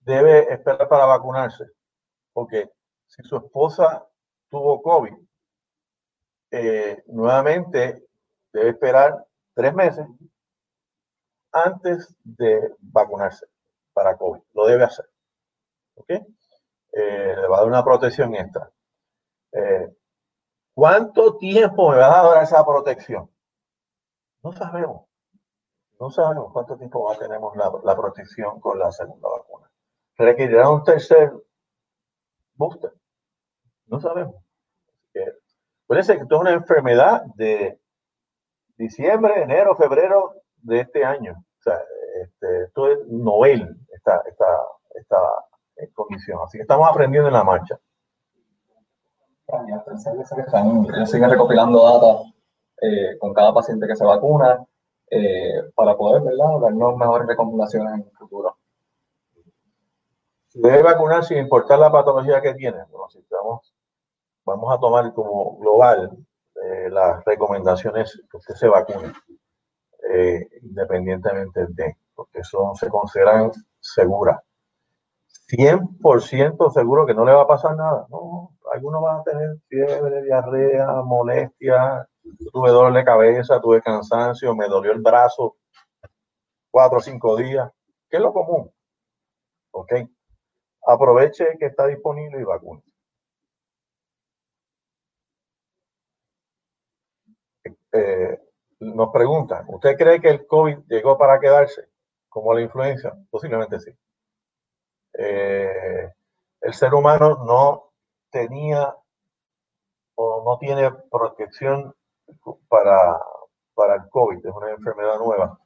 Debe 0.00 0.52
esperar 0.52 0.88
para 0.88 1.06
vacunarse, 1.06 1.64
porque 2.32 2.70
si 3.06 3.22
su 3.22 3.36
esposa 3.36 4.06
tuvo 4.48 4.82
COVID, 4.82 5.14
eh, 6.50 7.02
nuevamente 7.06 8.06
debe 8.52 8.70
esperar 8.70 9.24
tres 9.54 9.74
meses 9.74 10.06
antes 11.52 12.14
de 12.24 12.74
vacunarse 12.80 13.46
para 13.92 14.16
COVID. 14.16 14.40
Lo 14.54 14.66
debe 14.66 14.84
hacer. 14.84 15.08
¿Ok? 15.94 16.10
Eh, 16.10 17.36
le 17.36 17.48
va 17.48 17.56
a 17.56 17.60
dar 17.60 17.68
una 17.68 17.84
protección 17.84 18.34
extra. 18.34 18.70
Eh, 19.52 19.94
¿Cuánto 20.74 21.36
tiempo 21.36 21.90
me 21.90 21.98
va 21.98 22.20
a 22.20 22.34
dar 22.34 22.42
esa 22.42 22.64
protección? 22.64 23.30
No 24.42 24.52
sabemos. 24.52 25.11
No 26.02 26.10
sabemos 26.10 26.52
cuánto 26.52 26.76
tiempo 26.76 27.04
va 27.04 27.14
a 27.14 27.16
tener 27.16 27.38
la, 27.84 27.96
protección 27.96 28.58
con 28.58 28.76
la 28.76 28.90
segunda 28.90 29.28
vacuna. 29.28 29.70
¿Requerirá 30.16 30.68
un 30.68 30.82
tercer 30.82 31.32
booster? 32.54 32.92
No 33.86 34.00
sabemos. 34.00 34.34
Puede 35.86 36.02
ser 36.02 36.16
que 36.16 36.22
esto 36.24 36.34
es 36.34 36.40
una 36.40 36.54
enfermedad 36.54 37.22
de 37.36 37.80
diciembre, 38.76 39.44
enero, 39.44 39.76
febrero 39.76 40.34
de 40.56 40.80
este 40.80 41.04
año. 41.04 41.34
O 41.34 41.62
sea, 41.62 41.80
este, 42.20 42.64
esto 42.64 42.88
es 42.88 43.06
novel, 43.06 43.78
esta, 43.92 44.24
esta, 44.26 44.46
esta 44.96 45.18
condición. 45.94 46.40
Así 46.44 46.58
que 46.58 46.62
estamos 46.62 46.90
aprendiendo 46.90 47.28
en 47.28 47.34
la 47.34 47.44
marcha. 47.44 47.78
Ellos 50.96 51.10
siguen 51.12 51.30
recopilando 51.30 51.84
data 51.84 52.22
eh, 52.80 53.16
con 53.20 53.32
cada 53.32 53.54
paciente 53.54 53.86
que 53.86 53.94
se 53.94 54.04
vacuna 54.04 54.66
eh, 55.14 55.70
para 55.74 55.94
poder 55.94 56.22
¿verdad? 56.22 56.58
darnos 56.58 56.96
mejores 56.96 57.28
recomendaciones 57.28 57.92
en 57.92 58.00
el 58.00 58.10
futuro. 58.12 58.56
Se 60.48 60.58
debe 60.58 60.82
vacunar 60.82 61.22
sin 61.22 61.36
importar 61.36 61.78
la 61.78 61.92
patología 61.92 62.40
que 62.40 62.54
tiene. 62.54 62.78
Bueno, 62.90 63.10
si 63.10 63.18
estamos, 63.18 63.74
vamos 64.46 64.74
a 64.74 64.80
tomar 64.80 65.12
como 65.12 65.58
global 65.58 66.16
eh, 66.54 66.88
las 66.90 67.22
recomendaciones 67.26 68.22
que 68.30 68.36
usted 68.38 68.54
se 68.54 68.68
vacune, 68.68 69.12
independientemente 70.62 71.66
de, 71.68 71.96
porque 72.14 72.42
son, 72.42 72.74
se 72.76 72.88
consideran 72.88 73.50
seguras. 73.80 74.40
100% 75.48 76.72
seguro 76.72 77.04
que 77.04 77.12
no 77.12 77.26
le 77.26 77.32
va 77.32 77.42
a 77.42 77.46
pasar 77.46 77.76
nada. 77.76 78.06
No, 78.08 78.52
algunos 78.72 79.02
van 79.02 79.20
a 79.20 79.22
tener 79.24 79.56
fiebre, 79.68 80.22
diarrea, 80.22 81.02
molestia, 81.02 82.08
tuve 82.52 82.70
dolor 82.70 82.92
de 82.92 83.04
cabeza, 83.04 83.60
tuve 83.60 83.82
cansancio, 83.82 84.54
me 84.54 84.68
dolió 84.68 84.92
el 84.92 85.00
brazo 85.00 85.56
cuatro 86.70 86.98
o 86.98 87.00
cinco 87.00 87.36
días, 87.36 87.70
¿Qué 88.08 88.16
es 88.16 88.22
lo 88.22 88.32
común. 88.32 88.70
¿Ok? 89.70 89.92
Aproveche 90.86 91.56
que 91.58 91.66
está 91.66 91.86
disponible 91.86 92.40
y 92.40 92.44
vacune. 92.44 92.82
Eh, 97.92 98.38
nos 98.80 99.10
preguntan, 99.12 99.64
¿usted 99.68 99.96
cree 99.96 100.20
que 100.20 100.28
el 100.28 100.46
COVID 100.46 100.80
llegó 100.88 101.16
para 101.16 101.38
quedarse 101.40 101.88
como 102.28 102.52
la 102.52 102.62
influenza? 102.62 103.12
Posiblemente 103.30 103.80
sí. 103.80 103.90
Eh, 105.14 106.10
el 106.60 106.74
ser 106.74 106.94
humano 106.94 107.44
no 107.46 107.92
tenía 108.30 108.94
o 110.16 110.42
no 110.44 110.58
tiene 110.58 110.90
protección 111.10 111.94
para, 112.68 113.18
para 113.74 113.96
el 113.96 114.08
COVID, 114.08 114.38
es 114.38 114.52
una 114.52 114.70
enfermedad 114.70 115.18
nueva. 115.18 115.58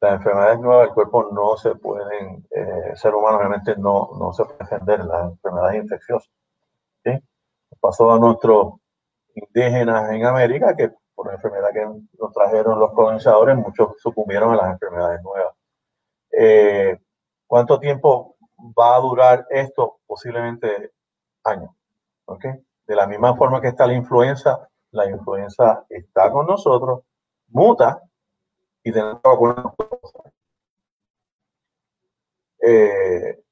Las 0.00 0.14
enfermedades 0.14 0.60
nuevas 0.60 0.86
del 0.86 0.94
cuerpo 0.94 1.30
no 1.32 1.56
se 1.56 1.74
pueden, 1.76 2.46
eh, 2.50 2.92
ser 2.94 3.14
humano 3.14 3.38
realmente 3.38 3.76
no, 3.76 4.10
no 4.18 4.32
se 4.32 4.44
puede 4.44 4.58
defender 4.58 5.04
las 5.04 5.30
enfermedades 5.30 5.82
infecciosas. 5.82 6.30
¿sí? 7.04 7.12
Pasó 7.80 8.10
a 8.12 8.18
nuestros 8.18 8.74
indígenas 9.34 10.10
en 10.10 10.24
América 10.26 10.74
que 10.76 10.92
por 11.14 11.26
la 11.26 11.34
enfermedad 11.34 11.72
que 11.72 11.86
nos 12.18 12.32
trajeron 12.32 12.80
los 12.80 12.92
colonizadores, 12.92 13.56
muchos 13.56 13.94
sucumbieron 13.98 14.52
a 14.54 14.56
las 14.56 14.72
enfermedades 14.72 15.22
nuevas. 15.22 15.54
Eh, 16.32 16.98
¿Cuánto 17.46 17.78
tiempo 17.78 18.36
va 18.78 18.96
a 18.96 19.00
durar 19.00 19.46
esto? 19.50 19.98
Posiblemente 20.06 20.92
años. 21.44 21.70
De 22.86 22.96
la 22.96 23.06
misma 23.06 23.36
forma 23.36 23.60
que 23.60 23.68
está 23.68 23.86
la 23.86 23.94
influenza, 23.94 24.68
la 24.92 25.10
influenza 25.10 25.84
está 25.88 26.30
con 26.30 26.46
nosotros, 26.46 27.00
muta 27.48 28.00
y 28.82 28.92
tenemos 28.92 29.20
que 29.22 29.28
vacunarnos. 29.28 29.74
Eh, 32.60 33.42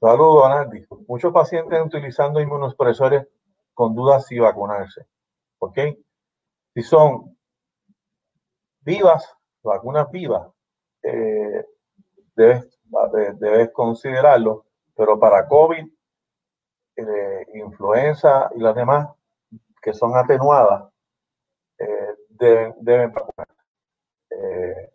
saludos. 0.00 0.50
Muchos 1.06 1.32
pacientes 1.32 1.80
utilizando 1.84 2.40
inmunosupresores 2.40 3.28
con 3.74 3.94
dudas 3.94 4.26
si 4.26 4.38
vacunarse. 4.38 5.06
¿Ok? 5.58 5.78
Si 6.74 6.82
son 6.82 7.36
vivas, 8.80 9.34
vacunas 9.62 10.10
vivas, 10.10 10.48
eh, 11.02 11.66
debes, 12.34 12.78
debes 13.38 13.70
considerarlo, 13.72 14.66
pero 14.94 15.18
para 15.18 15.46
COVID 15.46 15.86
influenza 17.54 18.50
y 18.54 18.60
las 18.60 18.74
demás 18.74 19.08
que 19.80 19.92
son 19.92 20.16
atenuadas 20.16 20.90
eh, 21.78 22.14
deben, 22.28 22.74
deben 22.80 23.12
eh, 24.30 24.92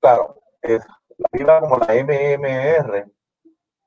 claro, 0.00 0.36
es, 0.60 0.84
la 1.16 1.28
vida 1.32 1.60
como 1.60 1.78
la 1.78 1.94
MMR 1.94 3.06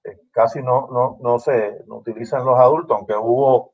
eh, 0.04 0.20
casi 0.32 0.62
no, 0.62 0.88
no, 0.92 1.18
no 1.22 1.40
se 1.40 1.84
no 1.88 1.98
utilizan 1.98 2.46
los 2.46 2.58
adultos, 2.58 2.98
aunque 2.98 3.16
hubo 3.16 3.74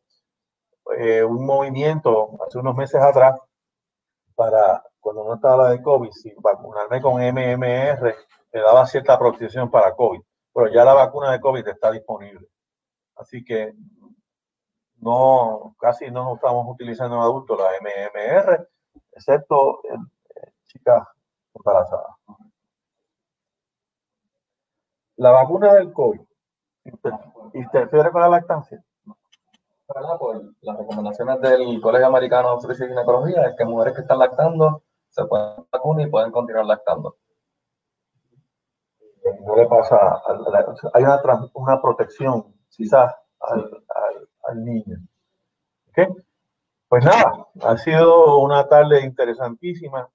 un 0.89 1.45
movimiento 1.45 2.37
hace 2.47 2.59
unos 2.59 2.73
meses 2.75 3.01
atrás 3.01 3.37
para 4.35 4.81
cuando 4.99 5.25
no 5.25 5.35
estaba 5.35 5.65
la 5.65 5.69
de 5.71 5.81
COVID, 5.81 6.11
si 6.11 6.33
vacunarme 6.37 7.01
con 7.01 7.15
MMR 7.15 8.15
me 8.53 8.61
daba 8.61 8.85
cierta 8.85 9.19
protección 9.19 9.69
para 9.69 9.93
COVID, 9.95 10.21
pero 10.53 10.67
ya 10.69 10.85
la 10.85 10.93
vacuna 10.93 11.31
de 11.31 11.41
COVID 11.41 11.67
está 11.67 11.91
disponible. 11.91 12.47
Así 13.17 13.43
que 13.43 13.73
no, 14.99 15.75
casi 15.79 16.09
no 16.11 16.35
estamos 16.35 16.67
utilizando 16.69 17.15
en 17.15 17.21
adultos 17.21 17.57
la 17.57 17.71
MMR, 17.81 18.67
excepto 19.11 19.81
en, 19.85 20.11
chicas 20.67 21.07
embarazadas. 21.53 22.15
La 25.17 25.31
vacuna 25.31 25.73
del 25.73 25.91
COVID 25.93 26.21
interfiere 27.53 28.11
con 28.11 28.21
la 28.21 28.29
lactancia. 28.29 28.83
Por 29.87 30.43
las 30.61 30.77
recomendaciones 30.77 31.39
del 31.41 31.81
Colegio 31.81 32.07
Americano 32.07 32.49
de 32.49 32.53
Obstetricia 32.55 32.85
y 32.85 32.89
Ginecología 32.89 33.47
es 33.47 33.55
que 33.55 33.65
mujeres 33.65 33.95
que 33.95 34.01
están 34.01 34.19
lactando 34.19 34.83
se 35.09 35.25
pueden 35.25 35.65
vacunar 35.71 36.07
y 36.07 36.11
pueden 36.11 36.31
continuar 36.31 36.65
lactando. 36.65 37.15
No 39.45 39.55
le 39.55 39.65
pasa, 39.65 40.21
hay 40.93 41.03
una, 41.03 41.49
una 41.53 41.81
protección 41.81 42.56
quizás 42.69 43.13
al, 43.39 43.83
al, 44.43 44.63
niño. 44.63 44.97
Pues 46.87 47.03
nada, 47.03 47.47
ha 47.63 47.77
sido 47.77 48.39
una 48.39 48.67
tarde 48.67 49.01
interesantísima. 49.01 50.09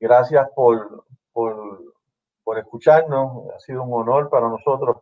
Gracias 0.00 0.48
por, 0.54 1.04
por, 1.32 1.94
por 2.42 2.58
escucharnos. 2.58 3.48
Ha 3.54 3.60
sido 3.60 3.82
un 3.84 4.00
honor 4.00 4.28
para 4.28 4.48
nosotros 4.48 4.98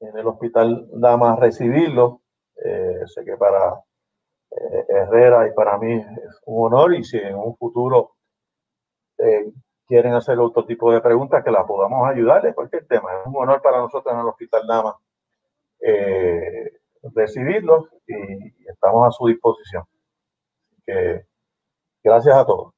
en 0.00 0.16
el 0.18 0.26
Hospital 0.26 0.88
Damas 0.92 1.38
recibirlo. 1.38 2.20
Eh, 2.62 3.00
sé 3.06 3.24
que 3.24 3.36
para 3.36 3.80
eh, 4.50 4.86
Herrera 4.88 5.48
y 5.48 5.52
para 5.52 5.78
mí 5.78 5.94
es 5.94 6.40
un 6.46 6.66
honor 6.66 6.94
y 6.94 7.04
si 7.04 7.18
en 7.18 7.36
un 7.36 7.56
futuro 7.56 8.16
eh, 9.18 9.52
quieren 9.86 10.14
hacer 10.14 10.38
otro 10.38 10.64
tipo 10.66 10.92
de 10.92 11.00
preguntas 11.00 11.42
que 11.44 11.50
la 11.50 11.66
podamos 11.66 12.08
ayudarles, 12.08 12.54
cualquier 12.54 12.86
tema. 12.86 13.10
Es 13.20 13.26
un 13.26 13.36
honor 13.36 13.62
para 13.62 13.78
nosotros 13.78 14.12
en 14.12 14.20
el 14.20 14.26
Hospital 14.26 14.66
Damas 14.66 14.94
recibirlos 17.14 17.88
y 18.06 18.68
estamos 18.68 19.08
a 19.08 19.10
su 19.10 19.26
disposición. 19.26 19.84
Gracias 22.02 22.36
a 22.36 22.44
todos. 22.44 22.73